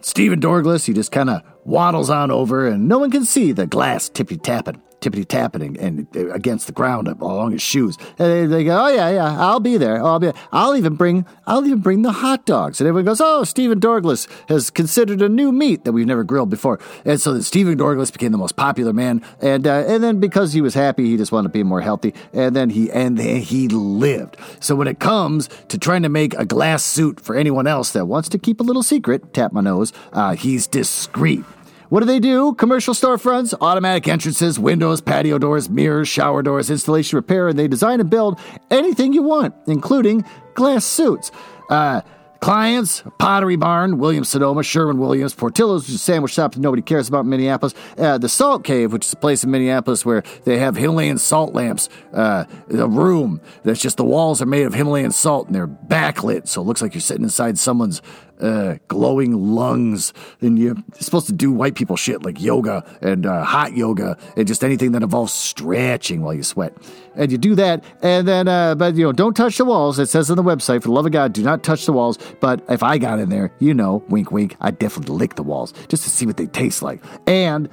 [0.00, 3.66] Stephen Dorglass, he just kind of waddles on over, and no one can see the
[3.66, 7.98] glass tippy tapping tippity tapping and against the ground along his shoes.
[8.18, 10.02] And they go, "Oh yeah, yeah, I'll be there.
[10.02, 10.32] I'll be.
[10.52, 11.26] I'll even bring.
[11.46, 15.28] I'll even bring the hot dogs." And everyone goes, "Oh, Stephen Dorglass has considered a
[15.28, 18.56] new meat that we've never grilled before." And so then Stephen Dorglass became the most
[18.56, 21.62] popular man, and uh, and then because he was happy, he just wanted to be
[21.62, 24.36] more healthy, and then he and he lived.
[24.60, 28.06] So when it comes to trying to make a glass suit for anyone else that
[28.06, 31.44] wants to keep a little secret, tap my nose, uh, he's discreet.
[31.88, 32.54] What do they do?
[32.54, 38.00] Commercial storefronts, automatic entrances, windows, patio doors, mirrors, shower doors, installation repair, and they design
[38.00, 40.24] and build anything you want, including
[40.54, 41.30] glass suits.
[41.68, 42.00] Uh,
[42.44, 46.82] Clients, Pottery Barn, Williams Sonoma, Sherwin Williams, Portillo's, which is a sandwich shop that nobody
[46.82, 50.22] cares about in Minneapolis, uh, the Salt Cave, which is a place in Minneapolis where
[50.44, 54.74] they have Himalayan salt lamps, uh, a room that's just the walls are made of
[54.74, 58.02] Himalayan salt and they're backlit, so it looks like you're sitting inside someone's
[58.40, 63.44] uh, glowing lungs, and you're supposed to do white people shit like yoga and uh,
[63.44, 66.76] hot yoga and just anything that involves stretching while you sweat.
[67.14, 69.98] And you do that, and then, uh, but you know, don't touch the walls.
[69.98, 72.18] It says on the website, for the love of God, do not touch the walls.
[72.40, 75.72] But if I got in there, you know, wink, wink, I'd definitely lick the walls
[75.88, 77.02] just to see what they taste like.
[77.26, 77.68] And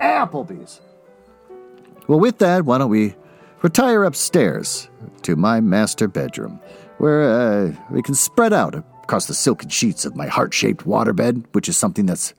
[0.00, 0.80] Applebee's.
[2.06, 3.14] Well, with that, why don't we
[3.62, 4.88] retire upstairs
[5.22, 6.60] to my master bedroom,
[6.98, 8.74] where uh, we can spread out
[9.06, 12.34] across the silken sheets of my heart shaped waterbed, which is something that's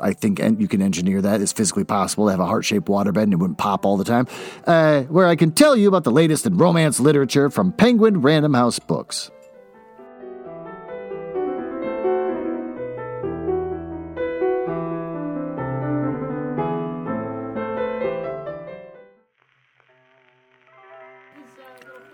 [0.00, 1.40] I think you can engineer that.
[1.40, 4.04] It's physically possible to have a heart shaped waterbed and it wouldn't pop all the
[4.04, 4.26] time.
[4.66, 8.52] Uh, where I can tell you about the latest in romance literature from Penguin Random
[8.54, 9.30] House Books.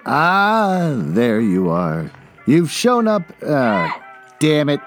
[0.07, 2.11] Ah, there you are.
[2.49, 3.23] You've shown up.
[3.43, 3.91] Uh,
[4.39, 4.81] damn it.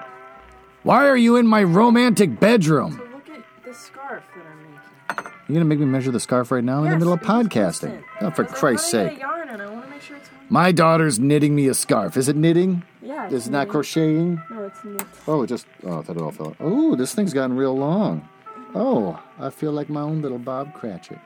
[0.82, 2.92] Why are you in my romantic bedroom?
[2.98, 5.32] So look at the scarf that I'm making.
[5.48, 8.02] You're gonna make me measure the scarf right now in the middle of podcasting.
[8.20, 9.20] Oh, for Christ's out sake.
[9.20, 12.16] yarn and I want to make sure it's My daughter's knitting me a scarf.
[12.16, 12.82] Is it knitting?
[13.00, 14.42] Yeah, Is it's it not crocheting?
[14.50, 15.06] No, it's knit.
[15.28, 15.66] Oh, it just.
[15.84, 16.56] Oh, I thought it all fell.
[16.58, 18.28] Oh, this thing's gotten real long.
[18.74, 21.18] Oh, I feel like my own little Bob Cratchit.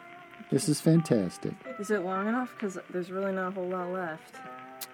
[0.50, 1.54] This is fantastic.
[1.78, 2.52] Is it long enough?
[2.54, 4.34] Because there's really not a whole lot left.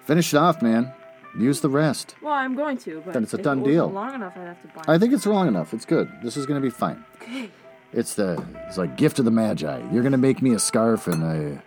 [0.05, 0.93] Finish it off, man.
[1.39, 2.15] Use the rest.
[2.21, 3.89] Well, I'm going to, but Then it's a if done it wasn't deal.
[3.91, 4.95] long enough, I'd have to buy.
[4.95, 5.73] I think it's long enough.
[5.73, 6.11] It's good.
[6.23, 7.05] This is going to be fine.
[7.23, 7.51] Okay.
[7.93, 9.79] It's the it's like gift of the magi.
[9.93, 11.63] You're going to make me a scarf and I.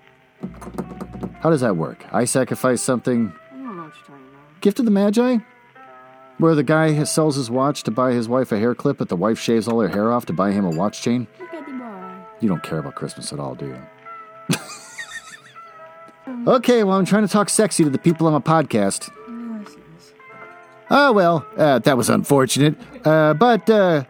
[1.42, 2.06] How does that work?
[2.12, 3.32] I sacrifice something.
[3.52, 4.62] I don't know what you're talking about.
[4.62, 5.38] Gift of the magi,
[6.38, 9.10] where the guy has- sells his watch to buy his wife a hair clip, but
[9.10, 11.28] the wife shaves all her hair off to buy him a watch chain.
[11.40, 12.14] Look at the boy.
[12.40, 13.82] You don't care about Christmas at all, do you?
[16.28, 16.48] Um.
[16.48, 19.12] okay, well, I'm trying to talk sexy to the people on my podcast.
[20.90, 22.76] Oh, well, uh, that was unfortunate.
[23.04, 24.04] Uh, but, uh,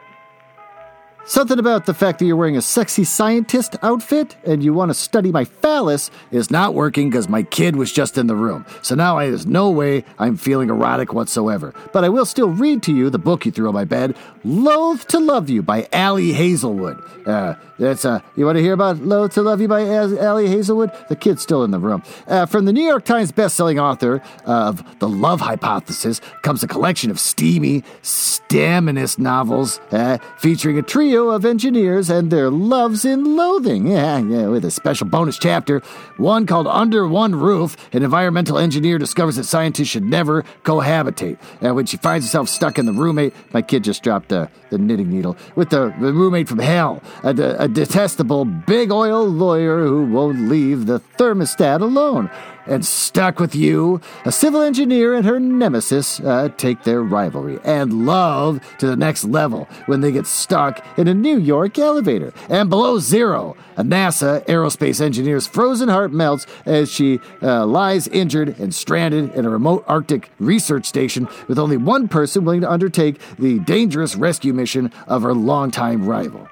[1.26, 4.94] something about the fact that you're wearing a sexy scientist outfit and you want to
[4.94, 8.66] study my phallus is not working because my kid was just in the room.
[8.82, 11.74] So now I, there's no way I'm feeling erotic whatsoever.
[11.94, 15.02] But I will still read to you the book you threw on my bed, Loathe
[15.06, 17.02] to Love You by Ali Hazelwood.
[17.26, 20.92] Uh, that's, uh, you want to hear about Loathe to Love You by Ali Hazelwood?
[21.10, 22.04] The kid's still in the room.
[22.28, 27.10] Uh, from the New York Times bestselling author of The Love Hypothesis comes a collection
[27.10, 33.88] of steamy, staminous novels uh, featuring a trio of engineers and their loves and loathing.
[33.88, 35.80] Yeah, yeah, with a special bonus chapter.
[36.18, 41.38] One called Under One Roof, an environmental engineer discovers that scientists should never cohabitate.
[41.62, 44.78] And when she finds herself stuck in the roommate, my kid just dropped uh, the
[44.78, 50.06] knitting needle, with the, the roommate from hell, a, a detestable big oil lawyer who
[50.06, 52.30] won't leave the thermostat alone.
[52.68, 58.06] And stuck with you, a civil engineer and her nemesis uh, take their rivalry and
[58.06, 62.34] love to the next level when they get stuck in a New York elevator.
[62.50, 68.60] And below zero, a NASA aerospace engineer's frozen heart melts as she uh, lies injured
[68.60, 73.20] and stranded in a remote Arctic research station with only one person willing to undertake
[73.38, 76.48] the dangerous rescue mission of her longtime rival.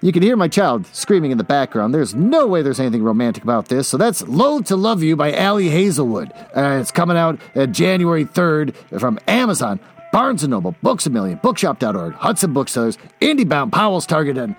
[0.00, 1.92] You can hear my child screaming in the background.
[1.92, 3.88] There's no way there's anything romantic about this.
[3.88, 6.32] So that's Loathe to Love You by Ali Hazelwood.
[6.56, 9.80] Uh, it's coming out uh, January 3rd from Amazon,
[10.12, 14.54] Barnes & Noble, Books A Million, Bookshop.org, Hudson Booksellers, IndieBound, Powell's Target, and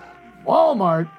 [0.45, 1.09] Walmart.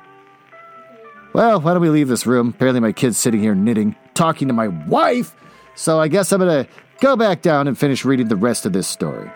[1.32, 2.48] Well, why don't we leave this room?
[2.50, 5.34] Apparently my kid's sitting here knitting, talking to my wife.
[5.76, 8.74] So I guess I'm going to go back down and finish reading the rest of
[8.74, 9.30] this story.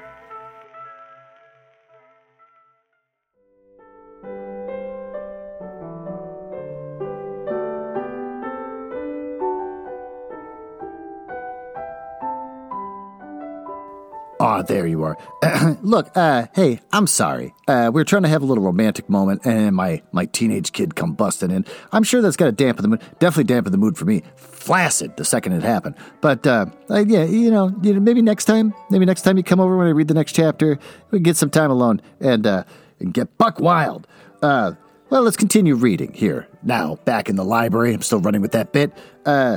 [14.55, 15.19] Ah, there you are.
[15.83, 17.53] Look, uh, hey, I'm sorry.
[17.67, 20.95] Uh, we are trying to have a little romantic moment, and my, my teenage kid
[20.95, 21.65] come busting in.
[21.91, 23.03] I'm sure that's got to dampen the mood.
[23.19, 24.23] Definitely dampen the mood for me.
[24.37, 25.97] Flaccid the second it happened.
[26.21, 29.43] But, uh, uh, yeah, you know, you know, maybe next time, maybe next time you
[29.43, 30.79] come over when I read the next chapter,
[31.11, 32.63] we get some time alone and, uh,
[33.01, 34.07] and get buck wild.
[34.41, 34.75] Uh,
[35.11, 36.47] well, let's continue reading here.
[36.63, 38.93] Now, back in the library, I'm still running with that bit.
[39.27, 39.57] Uh,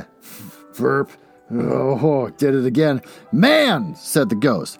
[0.74, 1.08] verb.
[1.50, 3.02] Oh, did it again.
[3.32, 4.78] Man, said the ghost,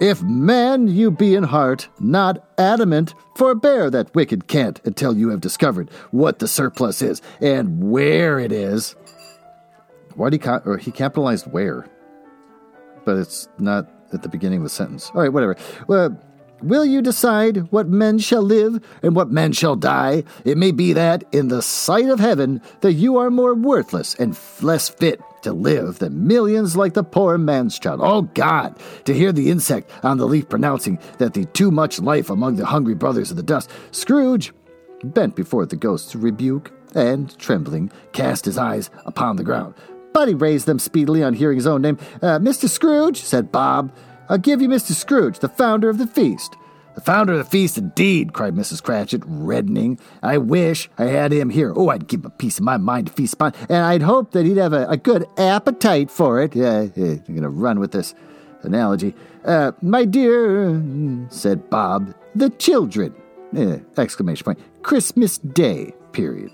[0.00, 5.40] if man you be in heart, not adamant, forbear that wicked cant until you have
[5.40, 8.96] discovered what the surplus is and where it is.
[10.14, 11.86] Why did he, or he capitalized where?
[13.04, 15.10] But it's not at the beginning of the sentence.
[15.14, 15.56] All right, whatever.
[15.86, 16.18] Well,
[16.62, 20.24] Will you decide what men shall live and what men shall die?
[20.44, 24.38] It may be that, in the sight of heaven, that you are more worthless and
[24.62, 28.00] less fit to live than millions like the poor man's child.
[28.02, 28.78] Oh God!
[29.04, 32.66] To hear the insect on the leaf pronouncing that the too much life among the
[32.66, 34.52] hungry brothers of the dust, Scrooge
[35.02, 39.74] bent before the ghost's rebuke and, trembling, cast his eyes upon the ground.
[40.12, 41.98] But he raised them speedily on hearing his own name.
[42.22, 42.68] Uh, Mr.
[42.68, 43.92] Scrooge, said Bob,
[44.28, 44.92] I'll give you Mr.
[44.92, 46.56] Scrooge, the founder of the feast.
[46.94, 48.82] The founder of the feast, indeed, cried Mrs.
[48.82, 49.98] Cratchit, reddening.
[50.22, 51.72] I wish I had him here.
[51.74, 54.30] Oh, I'd give him a piece of my mind to feast upon, and I'd hope
[54.30, 56.54] that he'd have a, a good appetite for it.
[56.54, 58.14] Yeah, yeah, I'm going to run with this
[58.62, 59.14] analogy.
[59.44, 60.80] Uh, my dear,
[61.30, 63.12] said Bob, the children,
[63.56, 66.50] uh, exclamation point, Christmas Day, period.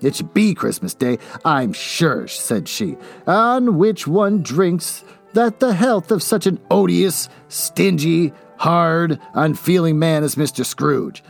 [0.00, 5.74] It should be Christmas Day, I'm sure, said she, on which one drinks that the
[5.74, 10.64] health of such an odious, stingy, hard, unfeeling man as Mr.
[10.64, 11.22] Scrooge.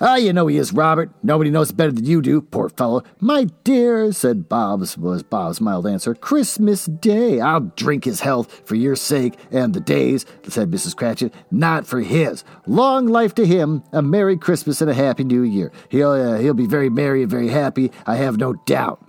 [0.00, 1.10] Ah, you know he is, Robert.
[1.22, 3.04] Nobody knows better than you do, poor fellow.
[3.20, 7.40] My dear, said Bob's, was Bob's mild answer, Christmas Day.
[7.40, 10.96] I'll drink his health for your sake and the day's, said Mrs.
[10.96, 12.42] Cratchit, not for his.
[12.66, 15.70] Long life to him, a Merry Christmas and a Happy New Year.
[15.88, 19.00] He'll, uh, he'll be very merry and very happy, I have no doubt.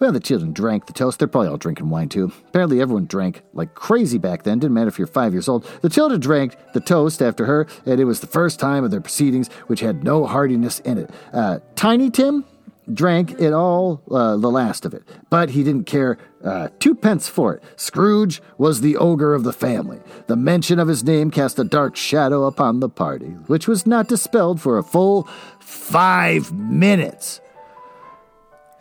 [0.00, 1.18] Well, the children drank the toast.
[1.18, 2.32] They're probably all drinking wine too.
[2.48, 4.58] Apparently, everyone drank like crazy back then.
[4.58, 5.64] Didn't matter if you're five years old.
[5.82, 9.02] The children drank the toast after her, and it was the first time of their
[9.02, 11.10] proceedings which had no heartiness in it.
[11.34, 12.46] Uh, Tiny Tim
[12.94, 17.54] drank it all, uh, the last of it, but he didn't care uh, twopence for
[17.54, 17.62] it.
[17.76, 20.00] Scrooge was the ogre of the family.
[20.28, 24.08] The mention of his name cast a dark shadow upon the party, which was not
[24.08, 25.28] dispelled for a full
[25.60, 27.42] five minutes.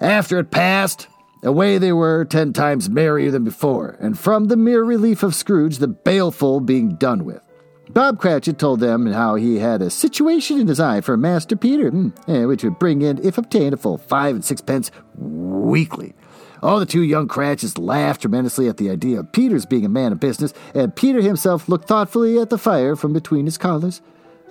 [0.02, 1.08] After it passed,
[1.44, 5.78] away they were ten times merrier than before, and from the mere relief of Scrooge,
[5.78, 7.42] the baleful being done with.
[7.90, 11.90] Bob Cratchit told them how he had a situation in his eye for Master Peter,
[11.90, 16.14] hmm, eh, which would bring in, if obtained, a full five and sixpence weekly.
[16.62, 20.12] All the two young Cratchits laughed tremendously at the idea of Peter's being a man
[20.12, 24.02] of business, and Peter himself looked thoughtfully at the fire from between his collars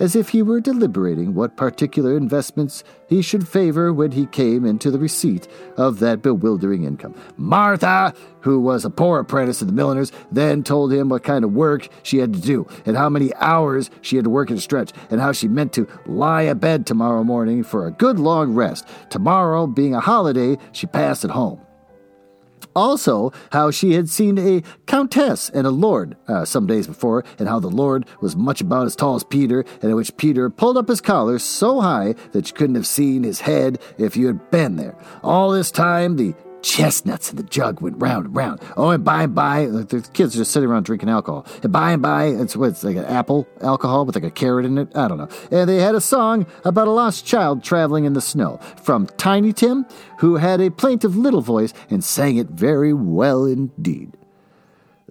[0.01, 4.91] as if he were deliberating what particular investments he should favor when he came into
[4.91, 7.15] the receipt of that bewildering income.
[7.37, 11.53] Martha, who was a poor apprentice of the milliner's, then told him what kind of
[11.53, 14.61] work she had to do, and how many hours she had to work in a
[14.61, 18.87] stretch, and how she meant to lie abed tomorrow morning for a good long rest.
[19.11, 21.61] Tomorrow, being a holiday, she passed at home.
[22.79, 27.49] Also, how she had seen a countess and a lord uh, some days before, and
[27.49, 30.79] how the lord was much about as tall as Peter, and in which Peter pulled
[30.79, 34.49] up his collar so high that you couldn't have seen his head if you had
[34.53, 34.97] been there.
[35.25, 38.61] All this time, the chestnuts in the jug went round and round.
[38.77, 41.47] Oh, and by and by, the kids are just sitting around drinking alcohol.
[41.63, 44.97] And by and by, it's like an apple alcohol with like a carrot in it.
[44.97, 45.29] I don't know.
[45.51, 49.53] And they had a song about a lost child traveling in the snow from Tiny
[49.53, 49.87] Tim,
[50.19, 54.13] who had a plaintive little voice and sang it very well indeed.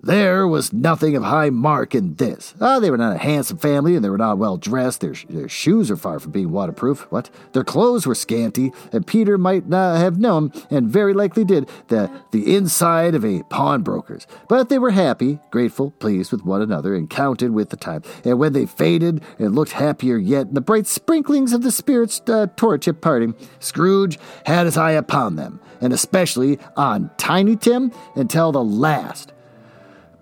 [0.08, 2.54] There was nothing of high mark in this.
[2.62, 5.02] Ah, they were not a handsome family, and they were not well dressed.
[5.02, 7.02] Their, their shoes are far from being waterproof.
[7.10, 7.30] What?
[7.52, 12.10] Their clothes were scanty, and Peter might not have known, and very likely did, the,
[12.32, 14.26] the inside of a pawnbroker's.
[14.48, 18.02] But they were happy, grateful, pleased with one another, and counted with the time.
[18.24, 22.22] And when they faded and looked happier yet in the bright sprinklings of the spirit's
[22.28, 27.92] uh, torch at parting, Scrooge had his eye upon them, and especially on Tiny Tim
[28.16, 29.34] until the last.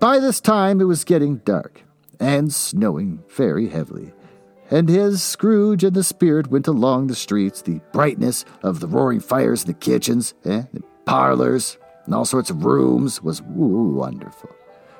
[0.05, 1.81] By this time it was getting dark,
[2.19, 4.13] and snowing very heavily.
[4.69, 9.19] And as Scrooge and the spirit went along the streets, the brightness of the roaring
[9.19, 14.51] fires in the kitchens, eh, the parlors, and all sorts of rooms was wonderful.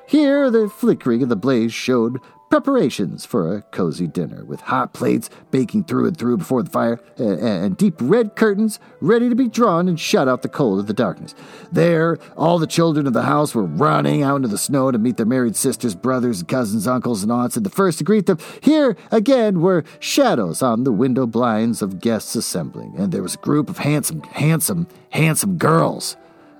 [0.08, 2.18] Here the flickering of the blaze showed
[2.48, 7.00] preparations for a cozy dinner, with hot plates baking through and through before the fire,
[7.16, 10.86] and, and, deep red curtains ready to be drawn and shut out the cold of
[10.86, 11.34] the darkness.
[11.72, 15.16] There, all the children of the house were running out into the snow to meet
[15.16, 18.38] their married sisters, brothers, cousins, uncles, and aunts, and the first to greet them.
[18.62, 23.38] Here, again, were shadows on the window blinds of guests assembling, and there was a
[23.38, 26.16] group of handsome, handsome, handsome girls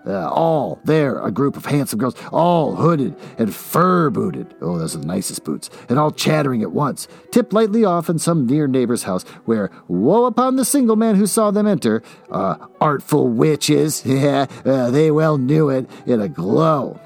[0.06, 4.54] uh, all there, a group of handsome girls, all hooded and fur booted.
[4.60, 5.70] Oh, those are the nicest boots.
[5.88, 10.26] And all chattering at once, tipped lightly off in some near neighbor's house, where woe
[10.26, 12.02] upon the single man who saw them enter.
[12.30, 17.00] Uh, artful witches, yeah, uh, they well knew it in a glow.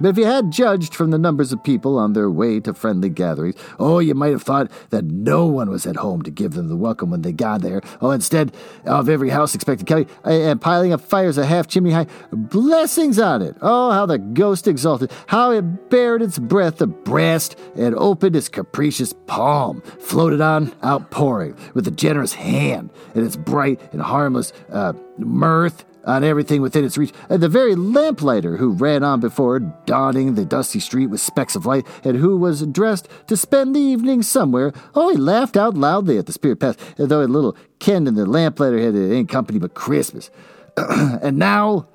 [0.00, 3.08] But if you had judged from the numbers of people on their way to friendly
[3.08, 6.68] gatherings, oh, you might have thought that no one was at home to give them
[6.68, 7.80] the welcome when they got there.
[8.00, 8.54] Oh, instead
[8.86, 13.42] of every house expecting Kelly and piling up fires a half chimney high, blessings on
[13.42, 13.56] it.
[13.60, 19.12] Oh, how the ghost exulted, how it bared its breath abreast and opened its capricious
[19.26, 25.84] palm, floated on, outpouring with a generous hand, and its bright and harmless uh, mirth
[26.08, 27.12] on everything within its reach.
[27.28, 31.66] And the very lamplighter who ran on before, dotting the dusty street with specks of
[31.66, 36.26] light, and who was dressed to spend the evening somewhere, he laughed out loudly at
[36.26, 39.74] the spirit path, though a little Ken and the lamplighter had it ain't company but
[39.74, 40.30] Christmas.
[40.76, 41.86] and now,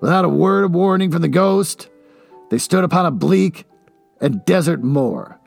[0.00, 1.88] without a word of warning from the ghost,
[2.50, 3.66] they stood upon a bleak
[4.20, 5.38] and desert moor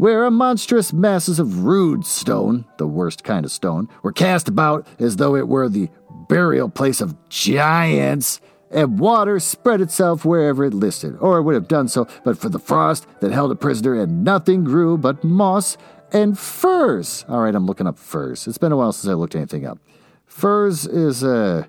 [0.00, 4.86] where a monstrous masses of rude stone, the worst kind of stone, were cast about
[4.98, 5.90] as though it were the
[6.30, 11.66] burial place of giants, and water spread itself wherever it listed, or it would have
[11.66, 15.76] done so but for the frost that held it prisoner, and nothing grew but moss
[16.12, 17.24] and furze.
[17.28, 18.46] All right, I'm looking up furze.
[18.46, 19.78] It's been a while since I looked anything up.
[20.26, 21.68] Furze is a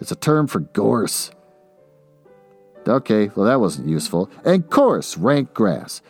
[0.00, 1.30] it's a term for gorse.
[2.88, 4.30] Okay, well that wasn't useful.
[4.42, 6.00] And coarse, rank grass.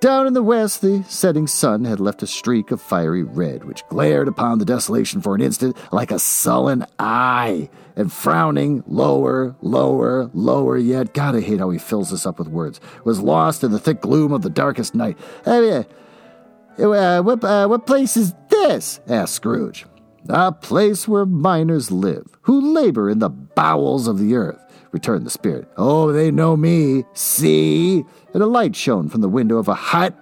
[0.00, 3.86] Down in the west, the setting sun had left a streak of fiery red, which
[3.90, 10.30] glared upon the desolation for an instant like a sullen eye, and frowning lower, lower,
[10.32, 13.72] lower yet, God, I hate how he fills us up with words, was lost in
[13.72, 15.18] the thick gloom of the darkest night.
[15.44, 15.82] Uh,
[16.78, 19.00] uh, what, uh, what place is this?
[19.06, 19.84] asked Scrooge.
[20.30, 25.30] A place where miners live, who labor in the bowels of the earth returned the
[25.30, 25.68] spirit.
[25.76, 27.04] Oh, they know me.
[27.14, 28.04] See?
[28.34, 30.14] And a light shone from the window of a hut.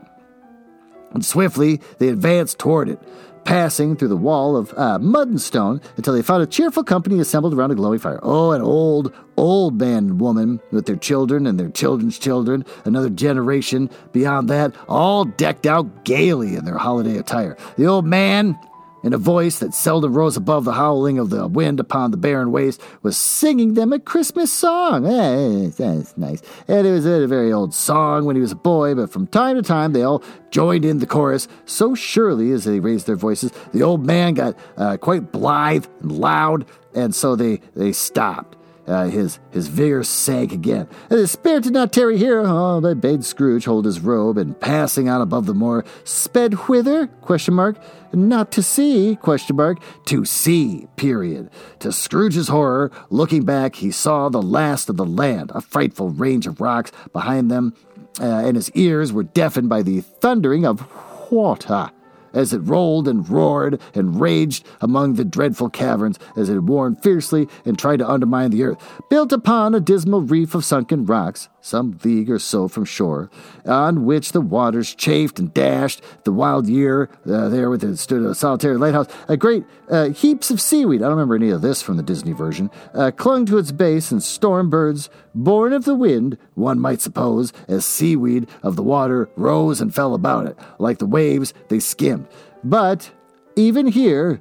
[1.12, 3.00] And swiftly they advanced toward it,
[3.44, 7.18] passing through the wall of uh, mud and stone until they found a cheerful company
[7.18, 8.20] assembled around a glowing fire.
[8.22, 13.08] Oh, an old, old man and woman with their children and their children's children, another
[13.08, 17.56] generation beyond that, all decked out gaily in their holiday attire.
[17.76, 18.58] The old man
[19.02, 22.50] in a voice that seldom rose above the howling of the wind upon the barren
[22.52, 25.06] waste, was singing them a Christmas song.
[25.06, 26.42] Eh, that's nice.
[26.66, 29.56] And it was a very old song when he was a boy, but from time
[29.56, 33.52] to time they all joined in the chorus so surely as they raised their voices.
[33.72, 38.56] The old man got uh, quite blithe and loud, and so they, they stopped.
[38.88, 40.88] Uh, his his vigor sank again.
[41.10, 42.42] The spirit did not tarry here.
[42.46, 47.06] Oh, but bade Scrooge hold his robe, and passing on above the moor, sped whither?
[47.20, 47.76] Question mark.
[48.12, 49.16] Not to see?
[49.16, 49.78] Question mark.
[50.06, 50.86] To see.
[50.96, 51.50] Period.
[51.80, 56.46] To Scrooge's horror, looking back, he saw the last of the land, a frightful range
[56.46, 57.74] of rocks behind them,
[58.20, 60.86] uh, and his ears were deafened by the thundering of
[61.30, 61.90] water
[62.32, 67.48] as it rolled and roared and raged among the dreadful caverns as it warred fiercely
[67.64, 68.78] and tried to undermine the earth,
[69.08, 73.30] built upon a dismal reef of sunken rocks, some league or so from shore,
[73.64, 76.02] on which the waters chafed and dashed.
[76.24, 79.08] The wild year uh, there with it stood a solitary lighthouse.
[79.28, 82.32] A great uh, heaps of seaweed, I don't remember any of this from the Disney
[82.32, 87.00] version, uh, clung to its base, and storm birds, born of the wind, one might
[87.00, 90.56] suppose, as seaweed of the water, rose and fell about it.
[90.78, 92.26] Like the waves, they skimmed.
[92.64, 93.10] But
[93.56, 94.40] even here,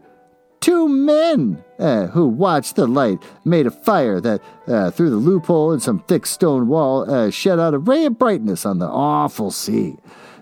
[0.59, 5.71] two men uh, who watched the light made a fire that, uh, through the loophole
[5.71, 9.51] in some thick stone wall, uh, shed out a ray of brightness on the awful
[9.51, 9.95] sea,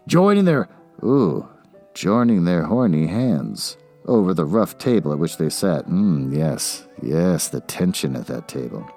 [0.08, 0.68] joining their,
[1.04, 1.48] ooh,
[1.94, 5.88] joining their horny hands over the rough table at which they sat.
[5.88, 8.88] Mm, yes, yes, the tension at that table.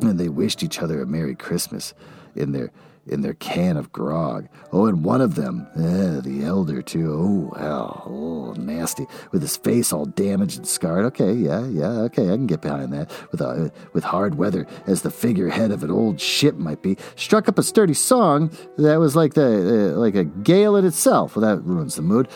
[0.00, 1.94] And they wished each other a Merry Christmas
[2.36, 2.70] in their
[3.10, 4.48] in their can of grog.
[4.72, 7.12] Oh, and one of them, eh, the elder too.
[7.12, 11.04] Oh, well, oh, nasty, with his face all damaged and scarred.
[11.06, 13.10] Okay, yeah, yeah, okay, I can get behind that.
[13.30, 17.48] With uh, with hard weather as the figurehead of an old ship might be, struck
[17.48, 21.36] up a sturdy song that was like the uh, like a gale in itself.
[21.36, 22.28] Well, that ruins the mood.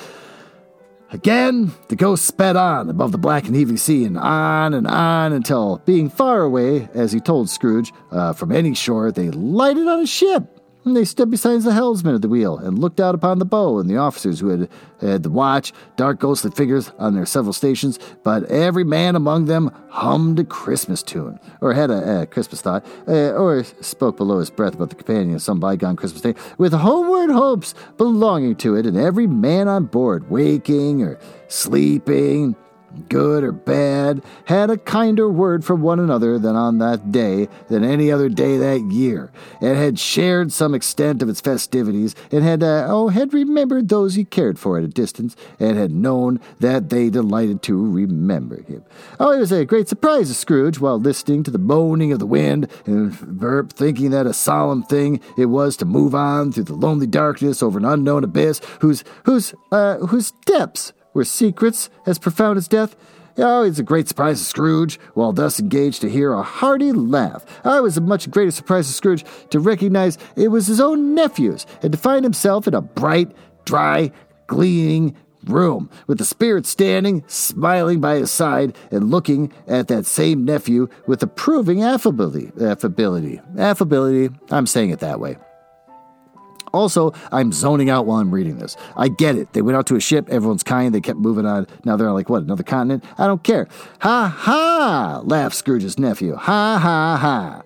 [1.12, 5.34] Again, the ghost sped on above the black and heaving sea, and on and on
[5.34, 10.00] until, being far away, as he told Scrooge, uh, from any shore, they lighted on
[10.00, 10.61] a ship.
[10.84, 13.78] And they stood beside the helmsman at the wheel and looked out upon the bow
[13.78, 14.68] and the officers who had
[15.00, 19.70] had the watch, dark ghostly figures on their several stations, but every man among them
[19.88, 24.50] hummed a Christmas tune, or had a, a Christmas thought, uh, or spoke below his
[24.50, 28.86] breath about the companion of some bygone Christmas day, with homeward hopes belonging to it,
[28.86, 31.18] and every man on board, waking or
[31.48, 32.56] sleeping,
[33.08, 37.84] good or bad, had a kinder word for one another than on that day than
[37.84, 39.30] any other day that year,
[39.60, 44.14] and had shared some extent of its festivities, and had uh, oh had remembered those
[44.14, 48.84] he cared for at a distance, and had known that they delighted to remember him.
[49.20, 52.26] Oh, it was a great surprise to Scrooge while listening to the moaning of the
[52.26, 56.74] wind, and Verp thinking that a solemn thing it was to move on through the
[56.74, 62.58] lonely darkness over an unknown abyss, whose whose uh, whose depths were secrets as profound
[62.58, 62.96] as death?
[63.38, 67.44] Oh, it's a great surprise to Scrooge, while thus engaged to hear a hearty laugh.
[67.64, 71.14] Oh, it was a much greater surprise to Scrooge to recognize it was his own
[71.14, 73.32] nephew's, and to find himself in a bright,
[73.64, 74.10] dry,
[74.48, 80.44] gleaming room, with the spirit standing, smiling by his side, and looking at that same
[80.44, 82.52] nephew with approving affability.
[82.60, 83.40] Affability.
[83.56, 84.30] Affability.
[84.50, 85.36] I'm saying it that way.
[86.72, 88.76] Also, I'm zoning out while I'm reading this.
[88.96, 89.52] I get it.
[89.52, 91.66] They went out to a ship, everyone's kind, they kept moving on.
[91.84, 93.04] Now they're like, what, another continent?
[93.18, 93.68] I don't care.
[94.00, 95.22] Ha ha!
[95.24, 96.34] laughed Scrooge's nephew.
[96.34, 97.62] Ha ha ha.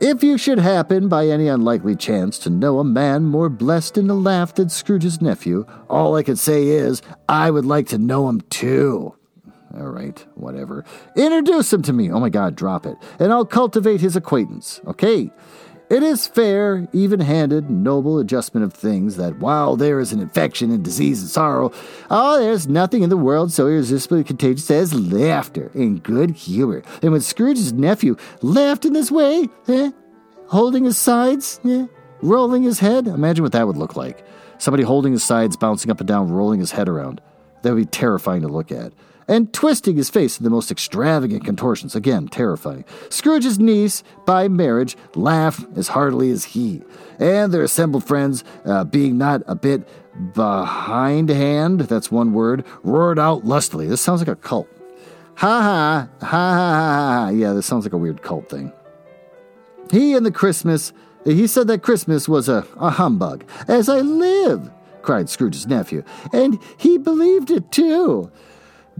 [0.00, 4.06] If you should happen, by any unlikely chance, to know a man more blessed in
[4.06, 8.26] the laugh than Scrooge's nephew, all I could say is, I would like to know
[8.26, 9.14] him too.
[9.76, 10.86] All right, whatever.
[11.16, 12.10] Introduce him to me.
[12.10, 12.96] Oh my God, drop it.
[13.18, 14.80] And I'll cultivate his acquaintance.
[14.86, 15.30] Okay?
[15.90, 20.70] It is fair, even handed, noble adjustment of things that while there is an infection
[20.70, 21.72] and disease and sorrow,
[22.08, 26.84] oh, there's nothing in the world so irresistibly contagious as laughter and good humor.
[27.02, 29.90] And when Scrooge's nephew laughed in this way, eh,
[30.46, 31.88] holding his sides, eh,
[32.22, 34.24] rolling his head, imagine what that would look like.
[34.58, 37.20] Somebody holding his sides, bouncing up and down, rolling his head around.
[37.62, 38.92] That would be terrifying to look at
[39.30, 41.94] and twisting his face in the most extravagant contortions.
[41.94, 42.84] Again, terrifying.
[43.08, 46.82] Scrooge's niece, by marriage, laughed as heartily as he,
[47.20, 49.88] and their assembled friends, uh, being not a bit
[50.34, 53.86] behindhand, that's one word, roared out lustily.
[53.86, 54.68] This sounds like a cult.
[55.36, 57.28] Ha ha, ha ha ha ha.
[57.30, 58.72] Yeah, this sounds like a weird cult thing.
[59.92, 60.92] He and the Christmas,
[61.24, 63.44] he said that Christmas was a, a humbug.
[63.68, 64.70] As I live,
[65.02, 66.02] cried Scrooge's nephew,
[66.32, 68.30] and he believed it too.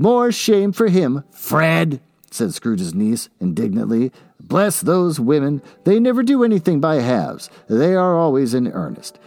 [0.01, 4.13] More shame for him, Fred, said Scrooge's niece indignantly.
[4.41, 5.61] Bless those women.
[5.85, 7.51] They never do anything by halves.
[7.69, 9.19] They are always in earnest.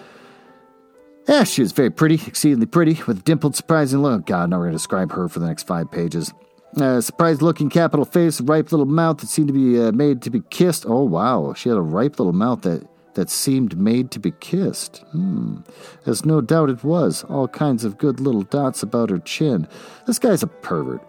[1.29, 4.25] Ah, she was very pretty, exceedingly pretty, with dimpled, surprising look.
[4.25, 6.33] God, now we're going to describe her for the next five pages.
[6.75, 10.31] Uh, surprised looking capital face, ripe little mouth that seemed to be uh, made to
[10.31, 10.87] be kissed.
[10.87, 11.53] Oh, wow.
[11.53, 14.97] She had a ripe little mouth that that seemed made to be kissed.
[15.11, 15.57] Hmm.
[16.05, 19.67] As no doubt it was, all kinds of good little dots about her chin.
[20.05, 21.01] This guy's a pervert.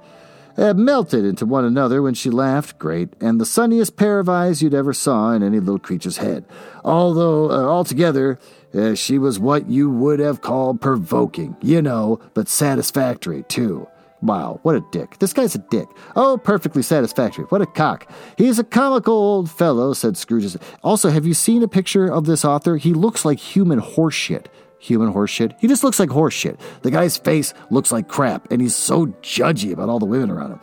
[0.57, 4.63] Uh, melted into one another when she laughed, great, and the sunniest pair of eyes
[4.63, 6.45] you'd ever saw in any little creature's head.
[6.85, 8.39] Although, uh, altogether,
[8.73, 13.89] uh, she was what you would have called provoking, you know, but satisfactory, too.
[14.25, 15.19] Wow, what a dick.
[15.19, 15.87] This guy's a dick.
[16.17, 17.45] Oh, perfectly satisfactory.
[17.51, 18.11] What a cock.
[18.39, 20.57] He's a comical old fellow, said Scrooge.
[20.83, 22.79] Also, have you seen a picture of this author?
[22.79, 24.47] He looks like human horseshit.
[24.79, 25.55] Human horseshit?
[25.61, 26.59] He just looks like horseshit.
[26.81, 30.53] The guy's face looks like crap, and he's so judgy about all the women around
[30.53, 30.61] him.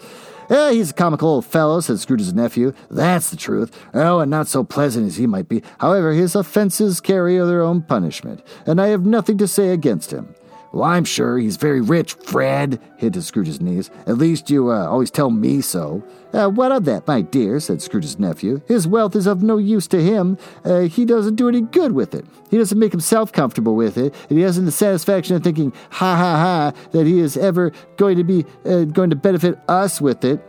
[0.50, 2.74] Yeah, he's a comical old fellow, said Scrooge's nephew.
[2.90, 3.80] That's the truth.
[3.94, 5.62] Oh, and not so pleasant as he might be.
[5.80, 10.34] However, his offenses carry their own punishment, and I have nothing to say against him.
[10.74, 13.90] Well, I'm sure he's very rich, Fred, hinted Scrooge's niece.
[14.08, 16.02] At least you uh, always tell me so.
[16.32, 18.62] Uh, what of that, my dear, said Scrooge's nephew.
[18.70, 20.38] His wealth is of no use to him.
[20.64, 22.26] Uh, he doesn't do any good with it.
[22.50, 26.16] He doesn't make himself comfortable with it, and he hasn't the satisfaction of thinking, ha
[26.16, 30.24] ha ha, that he is ever going to be uh, going to benefit us with
[30.24, 30.42] it.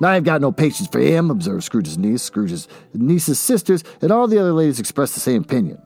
[0.00, 4.38] I've got no patience for him, observed Scrooge's niece, Scrooge's niece's sisters, and all the
[4.38, 5.82] other ladies expressed the same opinion.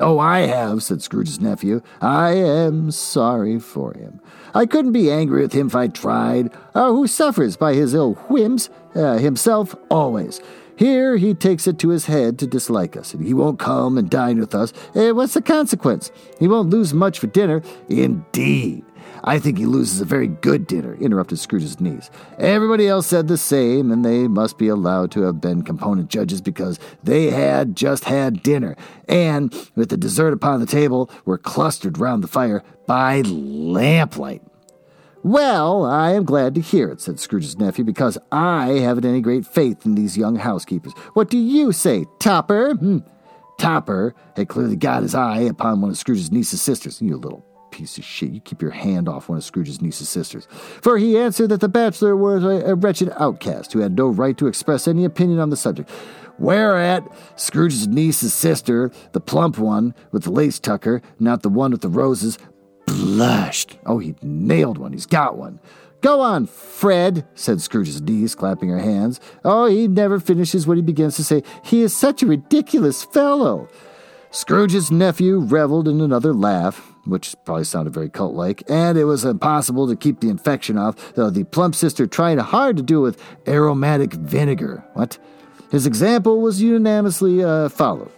[0.00, 1.82] Oh, I have, said Scrooge's nephew.
[2.00, 4.20] I am sorry for him.
[4.54, 6.50] I couldn't be angry with him if I tried.
[6.74, 8.70] Uh, who suffers by his ill whims?
[8.94, 10.40] Uh, himself, always.
[10.76, 14.08] Here he takes it to his head to dislike us, and he won't come and
[14.08, 14.72] dine with us.
[14.94, 16.10] Uh, what's the consequence?
[16.38, 17.62] He won't lose much for dinner.
[17.88, 18.84] Indeed.
[19.24, 22.10] I think he loses a very good dinner, interrupted Scrooge's niece.
[22.38, 26.40] Everybody else said the same, and they must be allowed to have been component judges
[26.40, 28.76] because they had just had dinner,
[29.08, 34.42] and, with the dessert upon the table, were clustered round the fire by lamplight.
[35.22, 39.46] Well, I am glad to hear it, said Scrooge's nephew, because I haven't any great
[39.46, 40.94] faith in these young housekeepers.
[41.14, 42.74] What do you say, Topper?
[42.74, 42.98] Hmm.
[43.60, 47.00] Topper had clearly got his eye upon one of Scrooge's niece's sisters.
[47.00, 48.30] You little piece of shit.
[48.30, 50.46] You keep your hand off one of Scrooge's niece's sisters.
[50.80, 54.36] For he answered that the bachelor was a, a wretched outcast who had no right
[54.38, 55.90] to express any opinion on the subject.
[56.38, 57.04] Whereat
[57.36, 61.88] Scrooge's niece's sister, the plump one with the lace tucker, not the one with the
[61.88, 62.38] roses,
[62.86, 63.78] blushed.
[63.86, 64.92] Oh, he nailed one.
[64.92, 65.60] He's got one.
[66.00, 69.20] Go on, Fred, said Scrooge's niece, clapping her hands.
[69.44, 71.44] Oh, he never finishes what he begins to say.
[71.64, 73.68] He is such a ridiculous fellow.
[74.32, 79.24] Scrooge's nephew reveled in another laugh, which probably sounded very cult like, and it was
[79.24, 83.02] impossible to keep the infection off, though the plump sister tried hard to do it
[83.02, 84.84] with aromatic vinegar.
[84.94, 85.18] What?
[85.70, 88.10] His example was unanimously uh, followed.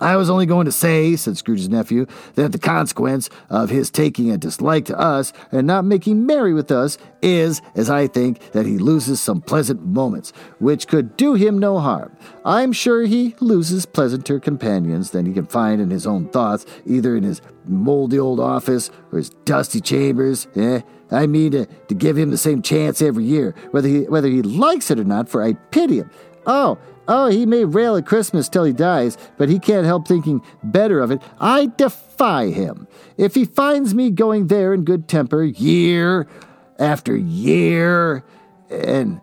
[0.00, 4.30] I was only going to say, said Scrooge's nephew, that the consequence of his taking
[4.30, 8.66] a dislike to us and not making merry with us is, as I think, that
[8.66, 12.16] he loses some pleasant moments, which could do him no harm.
[12.44, 17.16] I'm sure he loses pleasanter companions than he can find in his own thoughts, either
[17.16, 20.48] in his moldy old office or his dusty chambers.
[20.56, 20.80] Eh?
[21.10, 24.42] I mean to, to give him the same chance every year, whether he whether he
[24.42, 26.10] likes it or not, for I pity him.
[26.46, 26.78] Oh,
[27.12, 31.00] Oh, he may rail at Christmas till he dies, but he can't help thinking better
[31.00, 31.20] of it.
[31.40, 32.86] I defy him.
[33.16, 36.28] If he finds me going there in good temper year
[36.78, 38.22] after year
[38.70, 39.20] and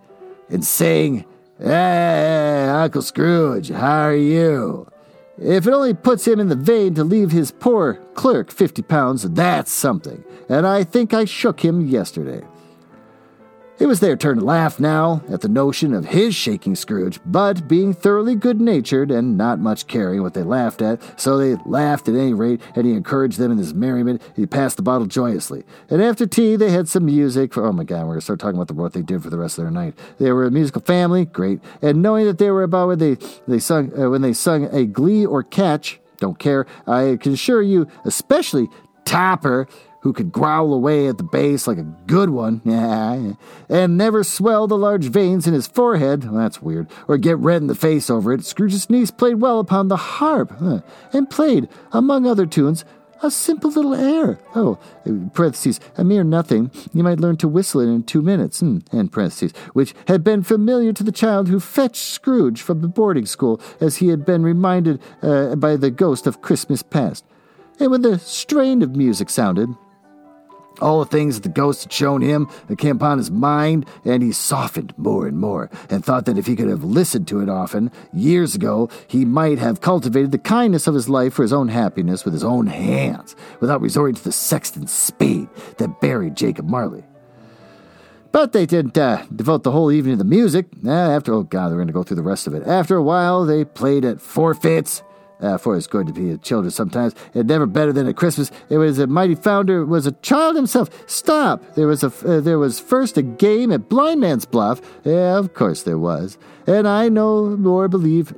[0.49, 1.23] and saying,
[1.59, 4.91] Hey, Uncle Scrooge, how are you?
[5.37, 9.23] If it only puts him in the vein to leave his poor clerk fifty pounds,
[9.29, 10.25] that's something.
[10.49, 12.41] And I think I shook him yesterday.
[13.79, 17.67] It was their turn to laugh now at the notion of his shaking Scrooge, but
[17.67, 22.07] being thoroughly good natured and not much caring what they laughed at, so they laughed
[22.09, 24.21] at any rate, and he encouraged them in his merriment.
[24.35, 25.63] He passed the bottle joyously.
[25.91, 27.53] And after tea, they had some music.
[27.53, 29.29] For, oh my God, we're going to start talking about the, what they did for
[29.29, 29.93] the rest of their night.
[30.17, 31.59] They were a musical family, great.
[31.83, 33.17] And knowing that they were about when they,
[33.47, 36.65] they sung, uh, when they sung a glee or catch, don't care.
[36.87, 38.69] I can assure you, especially
[39.05, 39.67] Topper,
[40.07, 42.61] who could growl away at the bass like a good one,
[43.69, 47.67] and never swell the large veins in his forehead, that's weird, or get red in
[47.67, 50.53] the face over it, Scrooge's niece played well upon the harp,
[51.11, 52.85] and played, among other tunes,
[53.21, 54.39] a simple little air.
[54.55, 54.79] Oh,
[55.33, 56.71] parentheses, a mere nothing.
[56.93, 60.41] You might learn to whistle it in two minutes, hmm, end parentheses, which had been
[60.41, 64.43] familiar to the child who fetched Scrooge from the boarding school, as he had been
[64.43, 67.25] reminded uh, by the ghost of Christmas past.
[67.77, 69.75] And when the strain of music sounded,
[70.79, 74.23] all the things that the ghost had shown him that came upon his mind, and
[74.23, 77.49] he softened more and more, and thought that if he could have listened to it
[77.49, 81.67] often, years ago, he might have cultivated the kindness of his life for his own
[81.67, 87.03] happiness with his own hands, without resorting to the sexton's spade that buried Jacob Marley.
[88.31, 90.67] But they didn't uh, devote the whole evening to the music.
[90.85, 92.67] Uh, after, oh God, we're going to go through the rest of it.
[92.67, 95.01] After a while, they played at forfeits,
[95.39, 97.13] uh, for it's good to be a children sometimes.
[97.33, 98.51] It never better than at Christmas.
[98.69, 100.89] It was a mighty founder was a child himself.
[101.09, 101.75] Stop!
[101.75, 104.81] There was a uh, there was first a game at Blind Man's Bluff.
[105.03, 106.37] Yeah, of course there was.
[106.65, 108.33] And I no more believe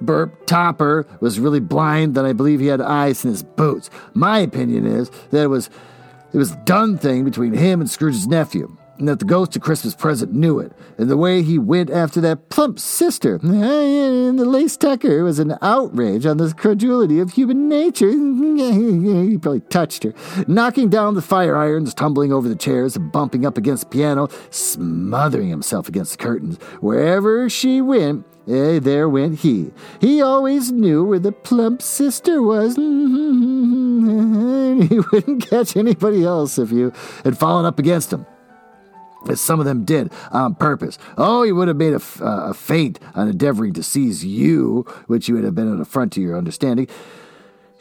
[0.00, 3.90] Burp Topper was really blind than I believe he had eyes in his boots.
[4.12, 5.70] My opinion is that it was
[6.32, 9.94] it was done thing between him and Scrooge's nephew and that the ghost of Christmas
[9.94, 14.76] present knew it, and the way he went after that plump sister and the lace
[14.76, 18.10] tucker was an outrage on the credulity of human nature.
[18.10, 20.14] he probably touched her,
[20.46, 25.48] knocking down the fire irons, tumbling over the chairs, bumping up against the piano, smothering
[25.48, 26.56] himself against the curtains.
[26.80, 29.70] Wherever she went, Eh, there went he.
[30.00, 32.76] He always knew where the plump sister was.
[32.76, 32.82] he
[35.00, 36.92] wouldn't catch anybody else if you
[37.24, 38.26] had fallen up against him.
[39.28, 40.98] As some of them did on purpose.
[41.16, 44.82] Oh, he would have made a, f- uh, a feint on endeavoring to seize you,
[45.06, 46.88] which you would have been an affront to your understanding.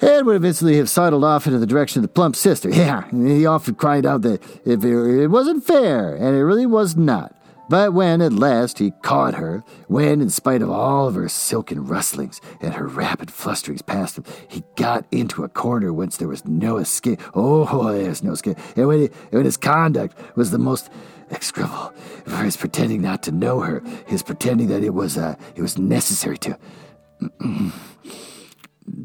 [0.01, 2.69] Ed would have instantly have sidled off into the direction of the plump sister.
[2.73, 6.95] Yeah, he often cried out that if it, it wasn't fair, and it really was
[6.95, 7.35] not.
[7.69, 11.87] But when at last he caught her, when, in spite of all of her silken
[11.87, 16.45] rustlings and her rapid flusterings past him, he got into a corner whence there was
[16.45, 17.21] no escape.
[17.33, 18.57] Oh, there was no escape.
[18.75, 20.89] And when, he, when his conduct was the most
[21.33, 21.93] execrable,
[22.25, 25.77] for his pretending not to know her, his pretending that it was uh, it was
[25.77, 26.57] necessary to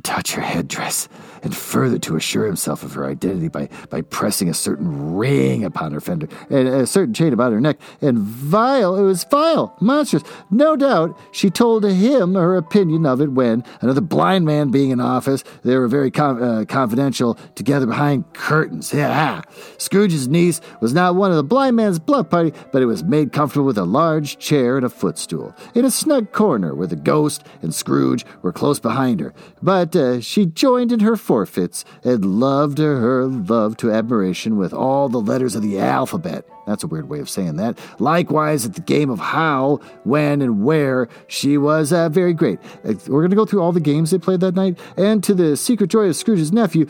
[0.02, 1.08] touch her headdress,
[1.43, 5.93] and further to assure himself of her identity by, by pressing a certain ring upon
[5.93, 10.22] her fender, and a certain chain about her neck, and vile, it was vile, monstrous.
[10.51, 15.01] No doubt she told him her opinion of it when, another blind man being in
[15.01, 18.93] office, they were very com- uh, confidential together behind curtains.
[18.93, 19.43] Yeah.
[19.78, 23.32] Scrooge's niece was not one of the blind man's bluff party, but it was made
[23.32, 27.45] comfortable with a large chair and a footstool, in a snug corner where the ghost
[27.62, 29.34] and Scrooge were close behind her.
[29.62, 35.10] But uh, she joined in her forfeits and loved her love to admiration with all
[35.10, 36.42] the letters of the alphabet.
[36.66, 37.78] That's a weird way of saying that.
[37.98, 42.58] Likewise, at the game of how, when, and where, she was uh, very great.
[42.82, 45.34] Uh, We're going to go through all the games they played that night, and to
[45.34, 46.86] the secret joy of Scrooge's nephew,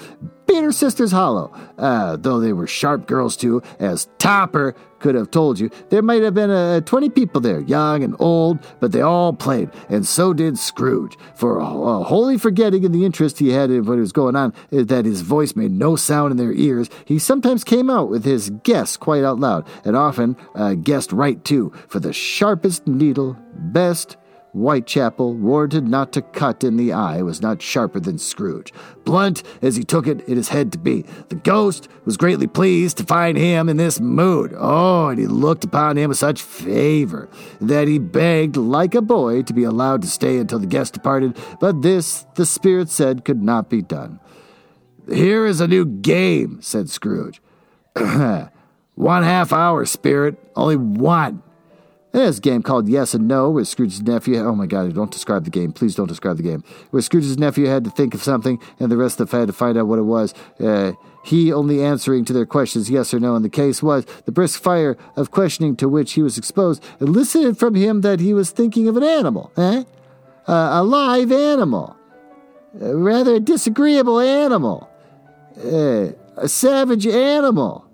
[0.47, 1.53] beat her sisters hollow.
[1.77, 5.71] Uh, though they were sharp girls, too, as Topper could have told you.
[5.91, 9.71] There might have been uh, 20 people there, young and old, but they all played,
[9.89, 11.17] and so did Scrooge.
[11.35, 11.65] For uh,
[12.05, 15.23] wholly forgetting in the interest he had in what was going on, uh, that his
[15.23, 19.25] voice made no sound in their ears, he sometimes came out with his guess quite
[19.25, 24.17] out loud, and often uh, guessed right too, for the sharpest needle, best,
[24.59, 28.73] Whitechapel, warranted not to cut in the eye, was not sharper than Scrooge.
[29.05, 32.99] Blunt as he took it in his head to be, the ghost was greatly pleased
[32.99, 34.53] to find him in this mood.
[34.57, 37.29] Oh, and he looked upon him with such favor
[37.61, 41.37] that he begged, like a boy, to be allowed to stay until the guest departed.
[41.61, 44.21] But this, the spirit said, could not be done.
[45.09, 47.41] Here is a new game, said Scrooge.
[47.95, 51.43] one half hour, spirit, only one.
[52.13, 54.39] There's a game called Yes and No, where Scrooge's nephew.
[54.39, 54.95] Oh my God!
[54.95, 55.73] Don't describe the game.
[55.73, 56.65] Please don't describe the game.
[56.91, 59.53] Where Scrooge's nephew had to think of something, and the rest of them had to
[59.53, 60.33] find out what it was.
[60.59, 60.93] Uh,
[61.23, 63.37] he only answering to their questions yes or no.
[63.37, 67.59] And the case was the brisk fire of questioning to which he was exposed elicited
[67.59, 69.85] from him that he was thinking of an animal, eh?
[70.47, 71.95] Uh, a live animal,
[72.73, 74.89] Rather a rather disagreeable animal,
[75.63, 77.85] uh, a savage animal,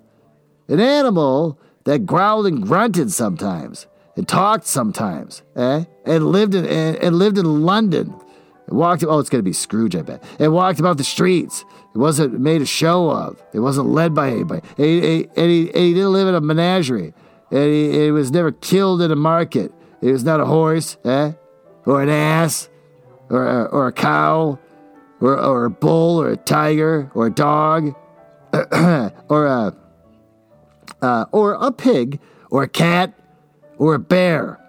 [0.69, 5.85] an animal that growled and grunted sometimes and talked sometimes, eh?
[6.05, 8.15] And lived in and, and lived in London.
[8.67, 9.05] And walked.
[9.05, 10.23] Oh, it's gonna be Scrooge, I bet.
[10.39, 11.65] And walked about the streets.
[11.95, 13.43] It wasn't made a show of.
[13.53, 14.63] It wasn't led by anybody.
[14.77, 17.15] And he, and he, and he didn't live in a menagerie.
[17.51, 19.73] And he, he was never killed in a market.
[20.01, 21.33] He was not a horse, eh?
[21.87, 22.69] Or an ass,
[23.31, 24.59] or a, or a cow,
[25.21, 27.95] or or a bull, or a tiger, or a dog,
[29.29, 29.75] or a
[31.03, 33.13] uh, or a pig, or a cat,
[33.79, 34.61] or a bear.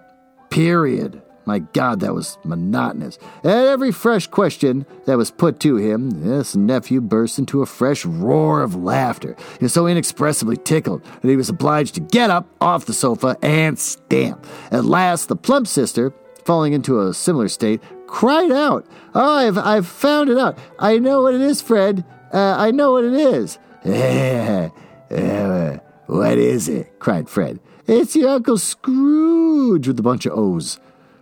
[0.50, 1.22] Period.
[1.46, 3.18] My God, that was monotonous.
[3.44, 8.04] At every fresh question that was put to him, this nephew burst into a fresh
[8.04, 9.36] roar of laughter.
[9.60, 13.36] He was so inexpressibly tickled that he was obliged to get up off the sofa
[13.42, 14.44] and stamp.
[14.72, 16.12] At last, the plump sister,
[16.44, 18.84] falling into a similar state, cried out,
[19.14, 20.58] Oh, I've, I've found it out.
[20.80, 22.04] I know what it is, Fred.
[22.32, 23.56] Uh, I know what it is.
[23.84, 24.68] Uh,
[26.06, 26.98] what is it?
[26.98, 27.60] cried Fred.
[27.88, 30.80] It's your Uncle Scrooge with a bunch of O's.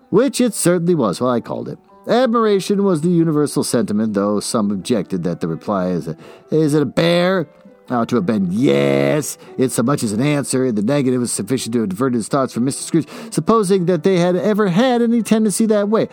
[0.09, 1.79] Which it certainly was, well, I called it.
[2.09, 6.17] Admiration was the universal sentiment, though some objected that the reply is, a,
[6.51, 7.49] is it a bear?
[7.91, 11.33] Ought to have been yes, it's so much as an answer, and the negative was
[11.33, 12.83] sufficient to divert his thoughts from Mr.
[12.83, 16.09] Scrooge, supposing that they had ever had any tendency that way.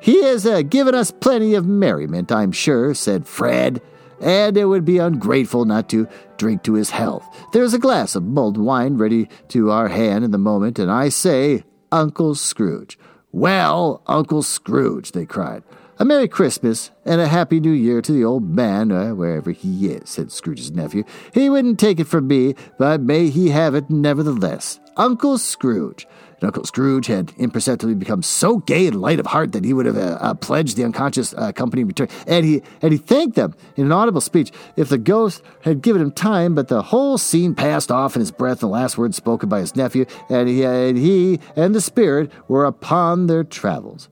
[0.00, 3.80] He has uh, given us plenty of merriment, I'm sure, said Fred,
[4.22, 7.26] and it would be ungrateful not to drink to his health.
[7.52, 11.08] There's a glass of mulled wine ready to our hand in the moment, and I
[11.08, 12.98] say, Uncle Scrooge.
[13.32, 15.62] Well, Uncle Scrooge, they cried.
[15.98, 19.88] A Merry Christmas and a Happy New Year to the old man, uh, wherever he
[19.88, 21.04] is, said Scrooge's nephew.
[21.32, 24.80] He wouldn't take it from me, but may he have it nevertheless.
[24.96, 26.06] Uncle Scrooge.
[26.44, 29.96] Uncle Scrooge had imperceptibly become so gay and light of heart that he would have
[29.96, 32.08] uh, uh, pledged the unconscious uh, company in return.
[32.26, 36.02] And he, and he thanked them in an audible speech if the ghost had given
[36.02, 39.48] him time, but the whole scene passed off in his breath, the last words spoken
[39.48, 44.08] by his nephew, and he, and he and the spirit were upon their travels.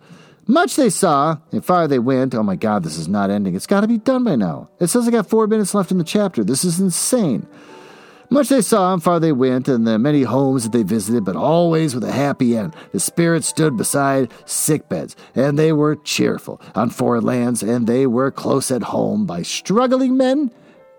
[0.47, 2.35] Much they saw, and far they went.
[2.35, 3.55] Oh my god, this is not ending.
[3.55, 4.69] It's got to be done by now.
[4.81, 6.43] It says I got four minutes left in the chapter.
[6.43, 7.47] This is insane.
[8.33, 11.35] Much they saw and far they went, and the many homes that they visited, but
[11.35, 12.75] always with a happy end.
[12.93, 18.07] The spirits stood beside sick beds, and they were cheerful on foreign lands, and they
[18.07, 20.53] were close at home by struggling men,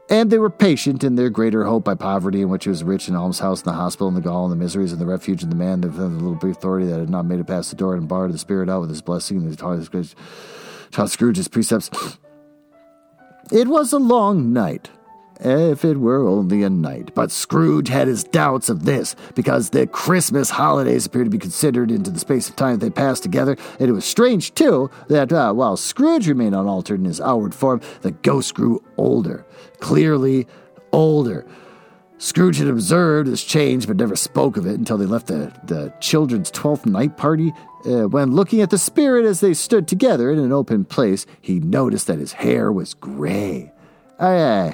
[0.10, 3.16] and they were patient in their greater hope by poverty, in which was rich in
[3.16, 5.56] almshouse, and the hospital, and the gall, and the miseries, and the refuge, and the
[5.56, 8.10] man, the, the little brief authority that had not made it past the door, and
[8.10, 9.80] barred the spirit out with his blessing, and taught,
[10.92, 11.90] taught Scrooge precepts.
[13.54, 14.90] It was a long night
[15.42, 17.12] if it were only a night.
[17.16, 21.92] But Scrooge had his doubts of this, because the Christmas holidays appeared to be considered
[21.92, 25.54] into the space of time they passed together, and it was strange, too, that uh,
[25.54, 29.46] while Scrooge remained unaltered in his outward form, the ghost grew older,
[29.80, 30.48] clearly
[30.92, 31.46] older.
[32.18, 35.92] Scrooge had observed this change but never spoke of it until they left the, the
[36.00, 37.52] children's twelfth night party.
[37.84, 41.60] Uh, when looking at the spirit as they stood together in an open place, he
[41.60, 43.72] noticed that his hair was gray.
[44.20, 44.74] Uh,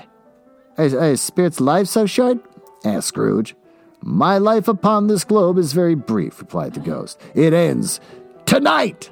[0.78, 2.40] is, is Spirit's life so short?
[2.86, 3.56] asked Scrooge.
[4.02, 7.20] My life upon this globe is very brief, replied the ghost.
[7.34, 8.00] It ends
[8.46, 9.10] tonight.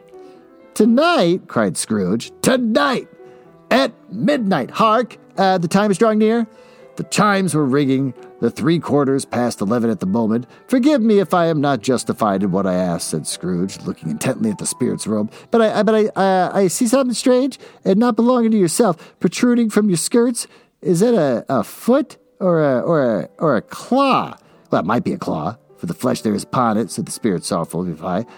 [0.73, 1.47] Tonight?
[1.47, 2.31] cried Scrooge.
[2.41, 3.07] Tonight!
[3.71, 4.69] At midnight.
[4.71, 5.17] Hark!
[5.37, 6.47] Uh, the time is drawing near.
[6.97, 10.47] The chimes were ringing, the three quarters past eleven at the moment.
[10.67, 14.49] Forgive me if I am not justified in what I ask, said Scrooge, looking intently
[14.49, 15.31] at the spirit's robe.
[15.51, 19.19] But I, I but I, uh, I see something strange and not belonging to yourself,
[19.19, 20.47] protruding from your skirts.
[20.85, 24.37] Is it a, a foot or a, or a, or a claw?
[24.69, 27.11] Well, it might be a claw, for the flesh there is upon it, said the
[27.11, 27.95] spirit sorrowfully.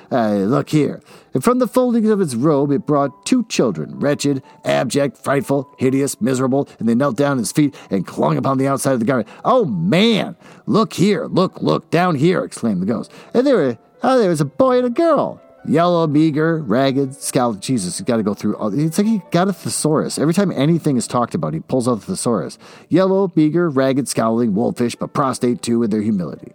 [0.09, 1.01] Uh, look here.
[1.33, 6.21] And from the foldings of its robe it brought two children, wretched, abject, frightful, hideous,
[6.21, 9.05] miserable, and they knelt down at his feet and clung upon the outside of the
[9.05, 9.27] garment.
[9.43, 10.37] Oh, man!
[10.65, 13.11] Look here, look, look, down here, exclaimed the ghost.
[13.33, 15.41] And there were, oh, there was a boy and a girl.
[15.67, 17.61] Yellow, meager, ragged, scowled.
[17.61, 18.77] Jesus, got to go through all.
[18.77, 20.17] It's like he got a thesaurus.
[20.17, 22.57] Every time anything is talked about, he pulls out the thesaurus.
[22.87, 26.53] Yellow, meager, ragged, scowling, wolfish, but prostate too in their humility.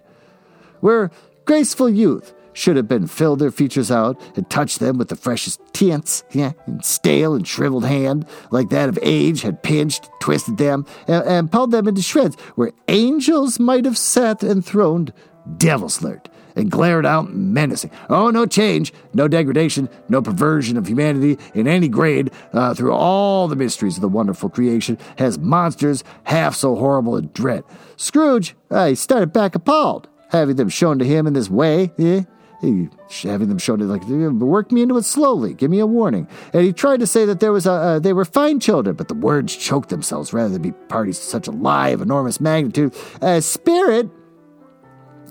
[0.81, 1.11] Where
[1.45, 5.61] graceful youth should have been filled their features out and touched them with the freshest
[5.75, 10.87] tints, yeah, and stale and shriveled hand, like that of age, had pinched, twisted them,
[11.07, 15.13] and, and pulled them into shreds, where angels might have sat enthroned,
[15.59, 17.91] devils lurked and glared out menacing.
[18.09, 23.49] Oh, no change, no degradation, no perversion of humanity in any grade uh, through all
[23.49, 27.65] the mysteries of the wonderful creation has monsters half so horrible and dread.
[27.97, 31.93] Scrooge, uh, he started back appalled, having them shown to him in this way.
[31.99, 32.23] Eh?
[32.63, 36.63] Having them shown it like work me into it slowly give me a warning and
[36.65, 39.15] he tried to say that there was a uh, they were fine children but the
[39.15, 43.41] words choked themselves rather than be parties to such a lie of enormous magnitude uh,
[43.41, 44.09] spirit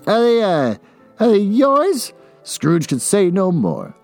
[0.08, 0.76] are they uh
[1.30, 2.14] they yours?
[2.44, 3.96] Scrooge could say no more.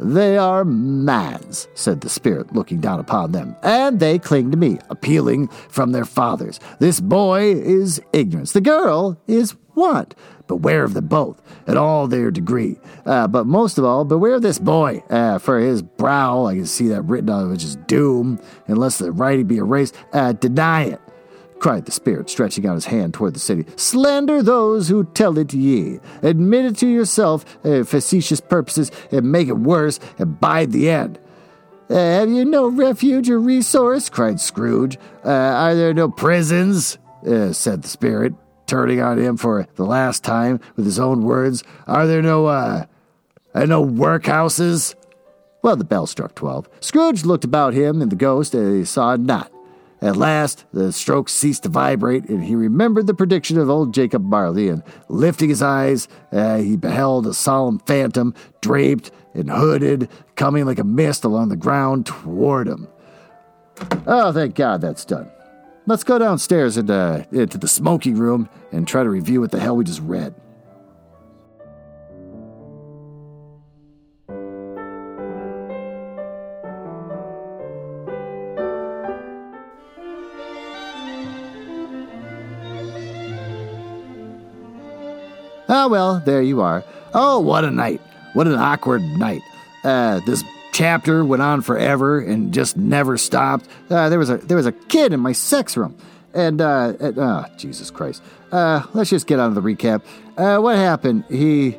[0.00, 4.78] They are man's, said the spirit, looking down upon them, and they cling to me,
[4.90, 6.58] appealing from their fathers.
[6.80, 10.14] This boy is ignorance, the girl is want.
[10.46, 12.78] Beware of them both, at all their degree.
[13.06, 16.66] Uh, but most of all, beware of this boy, uh, for his brow, I can
[16.66, 19.94] see that written on it, which is doom, unless the writing be erased.
[20.12, 21.00] Uh, deny it
[21.64, 23.64] cried the spirit, stretching out his hand toward the city.
[23.76, 25.98] Slander those who tell it ye.
[26.22, 31.18] Admit it to yourself, uh, facetious purposes, and make it worse, and bide the end.
[31.88, 34.10] Uh, have you no refuge or resource?
[34.10, 34.98] cried Scrooge.
[35.24, 36.98] Uh, are there no prisons?
[37.26, 38.34] Uh, said the spirit,
[38.66, 41.64] turning on him for the last time with his own words.
[41.86, 42.84] Are there no, uh,
[43.54, 44.94] no workhouses?
[45.62, 46.68] Well, the bell struck twelve.
[46.80, 49.50] Scrooge looked about him and the ghost, and he saw not.
[50.04, 54.22] At last, the strokes ceased to vibrate, and he remembered the prediction of old Jacob
[54.22, 60.66] Marley, and lifting his eyes, uh, he beheld a solemn phantom, draped and hooded, coming
[60.66, 62.86] like a mist along the ground toward him.
[64.06, 65.30] Oh, thank God that's done.
[65.86, 69.60] Let's go downstairs and, uh, into the smoking room and try to review what the
[69.60, 70.34] hell we just read.
[85.76, 86.84] Ah, well, there you are.
[87.14, 88.00] Oh, what a night.
[88.34, 89.42] What an awkward night.
[89.82, 93.66] Uh, this chapter went on forever and just never stopped.
[93.90, 95.96] Uh, there was a there was a kid in my sex room,
[96.32, 98.22] and uh, oh, Jesus Christ.
[98.52, 100.02] Uh, let's just get on to the recap.
[100.36, 101.24] Uh, what happened?
[101.28, 101.76] He,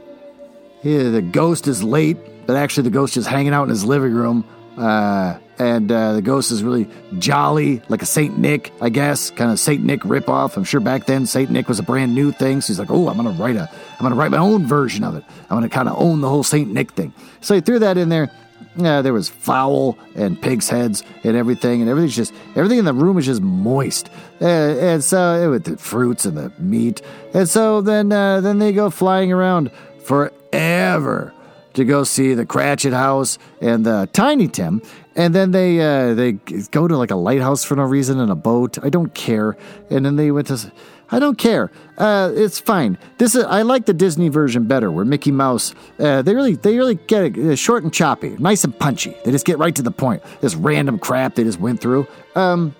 [0.82, 4.12] he, the ghost is late, but actually the ghost is hanging out in his living
[4.14, 4.44] room.
[4.78, 6.88] Uh, and uh, the ghost is really
[7.18, 10.58] jolly, like a Saint Nick, I guess, kind of Saint Nick ripoff.
[10.58, 13.08] I'm sure back then Saint Nick was a brand new thing, so he's like, "Oh,
[13.08, 15.24] I'm gonna write a, I'm gonna write my own version of it.
[15.50, 18.10] I'm gonna kind of own the whole Saint Nick thing." So he threw that in
[18.10, 18.30] there,
[18.78, 22.94] Uh, there was fowl and pig's heads and everything, and everything's just everything in the
[22.94, 24.10] room is just moist,
[24.42, 27.02] uh, and so it with the fruits and the meat,
[27.34, 29.72] and so then uh, then they go flying around
[30.04, 31.32] forever
[31.74, 34.82] to go see the Cratchit House and the Tiny Tim,
[35.16, 36.34] and then they uh, they
[36.72, 38.78] go to like a lighthouse for no reason in a boat.
[38.84, 39.58] I don't care,
[39.90, 40.72] and then they went to.
[41.12, 41.72] I don't care.
[42.00, 42.98] Uh, it's fine.
[43.20, 46.78] This is I like the Disney version better, where Mickey Mouse uh, they really they
[46.78, 49.16] really get it uh, short and choppy, nice and punchy.
[49.24, 50.24] They just get right to the point.
[50.42, 52.08] This random crap they just went through.
[52.36, 52.76] Um,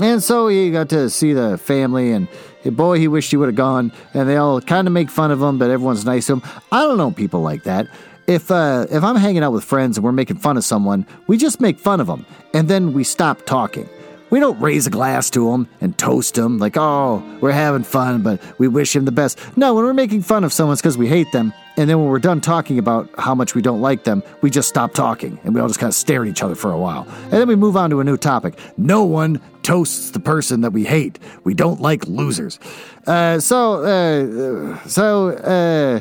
[0.00, 2.28] and so he got to see the family, and
[2.64, 3.92] boy, he wished he would have gone.
[4.14, 6.42] And they all kind of make fun of him, but everyone's nice to him.
[6.70, 7.88] I don't know people like that.
[8.26, 11.36] If uh, if I'm hanging out with friends and we're making fun of someone, we
[11.36, 13.88] just make fun of them, and then we stop talking.
[14.28, 18.22] We don't raise a glass to them and toast them like, oh, we're having fun,
[18.22, 19.38] but we wish him the best.
[19.56, 21.52] No, when we're making fun of someone, it's because we hate them.
[21.76, 24.68] And then when we're done talking about how much we don't like them, we just
[24.68, 27.06] stop talking and we all just kind of stare at each other for a while.
[27.24, 28.58] And then we move on to a new topic.
[28.76, 31.20] No one toasts the person that we hate.
[31.44, 32.58] We don't like losers.
[33.06, 36.00] Uh, so, uh, so, uh,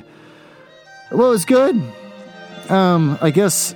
[1.12, 1.80] well, it's good.
[2.70, 3.76] Um, I guess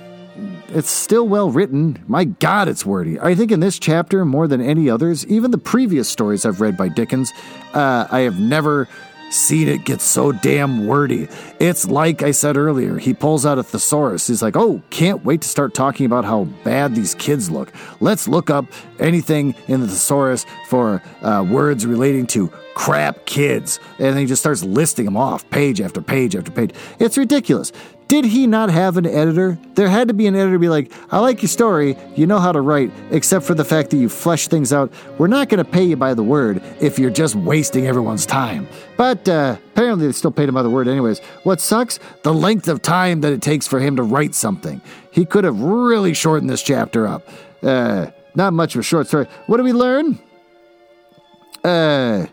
[0.68, 2.02] it's still well written.
[2.06, 3.18] My God, it's wordy.
[3.20, 6.76] I think in this chapter, more than any others, even the previous stories I've read
[6.76, 7.32] by Dickens,
[7.74, 8.88] uh, I have never
[9.30, 11.28] seen it get so damn wordy.
[11.60, 14.26] It's like I said earlier, he pulls out a thesaurus.
[14.26, 17.72] He's like, oh, can't wait to start talking about how bad these kids look.
[18.00, 18.66] Let's look up
[18.98, 23.78] anything in the thesaurus for uh, words relating to crap kids.
[23.98, 26.72] And he just starts listing them off, page after page after page.
[26.98, 27.72] It's ridiculous.
[28.10, 29.56] Did he not have an editor?
[29.74, 32.40] There had to be an editor to be like, I like your story, you know
[32.40, 34.92] how to write, except for the fact that you flesh things out.
[35.16, 38.66] We're not going to pay you by the word if you're just wasting everyone's time.
[38.96, 41.20] But uh, apparently they still paid him by the word anyways.
[41.44, 42.00] What sucks?
[42.24, 44.80] The length of time that it takes for him to write something.
[45.12, 47.28] He could have really shortened this chapter up.
[47.62, 49.26] Uh, not much of a short story.
[49.46, 50.18] What do we learn?
[51.62, 52.26] Uh,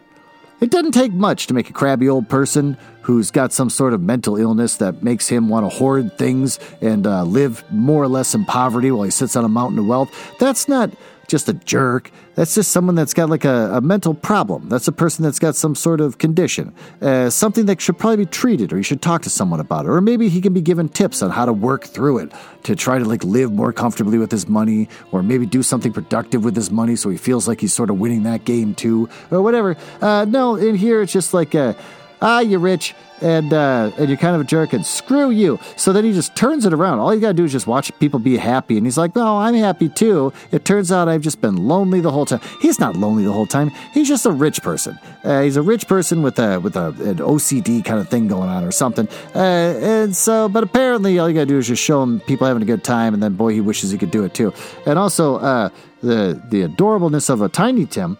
[0.60, 4.02] it doesn't take much to make a crabby old person who's got some sort of
[4.02, 8.36] mental illness that makes him want to hoard things and uh, live more or less
[8.36, 10.10] in poverty while he sits on a mountain of wealth.
[10.40, 10.92] That's not
[11.28, 12.12] just a jerk.
[12.36, 14.70] That's just someone that's got like a, a mental problem.
[14.70, 18.26] That's a person that's got some sort of condition, uh, something that should probably be
[18.26, 20.88] treated, or you should talk to someone about it, or maybe he can be given
[20.88, 22.32] tips on how to work through it
[22.64, 26.44] to try to like live more comfortably with his money, or maybe do something productive
[26.44, 29.42] with his money so he feels like he's sort of winning that game too, or
[29.42, 29.76] whatever.
[30.02, 31.76] Uh, no, in here it's just like a
[32.22, 35.60] ah, you're rich and uh, and you're kind of a jerk and screw you.
[35.76, 37.00] So then he just turns it around.
[37.00, 39.56] All you gotta do is just watch people be happy, and he's like, no, I'm
[39.56, 40.34] happy too.
[40.52, 42.42] It turns out I've just been lonely the whole time.
[42.62, 43.72] He's not lonely the whole time.
[43.94, 45.00] He's just a rich person.
[45.24, 48.50] Uh, he's a rich person with a with a, an OCD kind of thing going
[48.50, 49.08] on or something.
[49.36, 49.40] Uh,
[49.82, 52.66] and so, but apparently, all you gotta do is just show him people having a
[52.68, 54.54] good time, and then boy, he wishes he could do it too.
[54.86, 55.70] And also, uh,
[56.02, 58.18] the the adorableness of a Tiny Tim.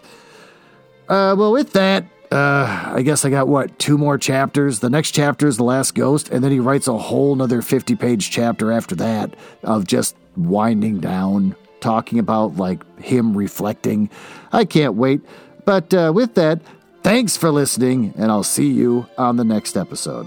[1.08, 4.80] Uh, well, with that, uh, I guess I got what two more chapters.
[4.80, 8.30] The next chapter is the last ghost, and then he writes a whole nother fifty-page
[8.30, 14.10] chapter after that of just winding down, talking about like him reflecting.
[14.52, 15.20] I can't wait.
[15.64, 16.60] But uh, with that,
[17.02, 20.26] thanks for listening, and I'll see you on the next episode.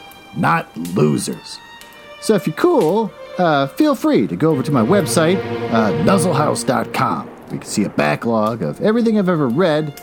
[0.37, 1.59] not losers.
[2.21, 5.37] So if you're cool, uh, feel free to go over to my website,
[5.71, 7.29] uh, nuzzlehouse.com.
[7.51, 9.99] You can see a backlog of everything I've ever read,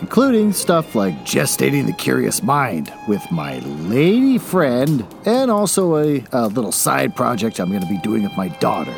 [0.00, 6.48] including stuff like Gestating the Curious Mind with my lady friend, and also a, a
[6.48, 8.94] little side project I'm going to be doing with my daughter.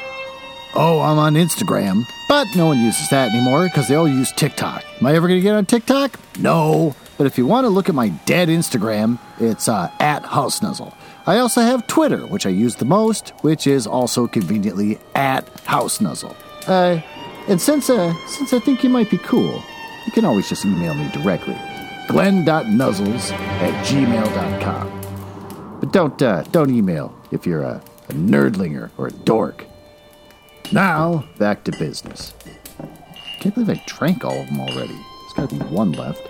[0.75, 4.85] Oh, I'm on Instagram, but no one uses that anymore because they all use TikTok.
[5.01, 6.19] Am I ever going to get on TikTok?
[6.39, 6.95] No.
[7.17, 10.63] But if you want to look at my dead Instagram, it's uh, at House
[11.27, 16.01] I also have Twitter, which I use the most, which is also conveniently at House
[16.01, 17.01] Uh,
[17.49, 19.63] and since uh, since I think you might be cool,
[20.05, 21.57] you can always just email me directly.
[22.09, 25.79] Glenn.nuzzles at gmail.com.
[25.81, 29.67] But don't uh, don't email if you're a, a nerdlinger or a dork.
[30.73, 32.35] Now, back to business.
[33.41, 34.95] can't believe I drank all of them already.
[34.95, 36.29] There's got to be one left.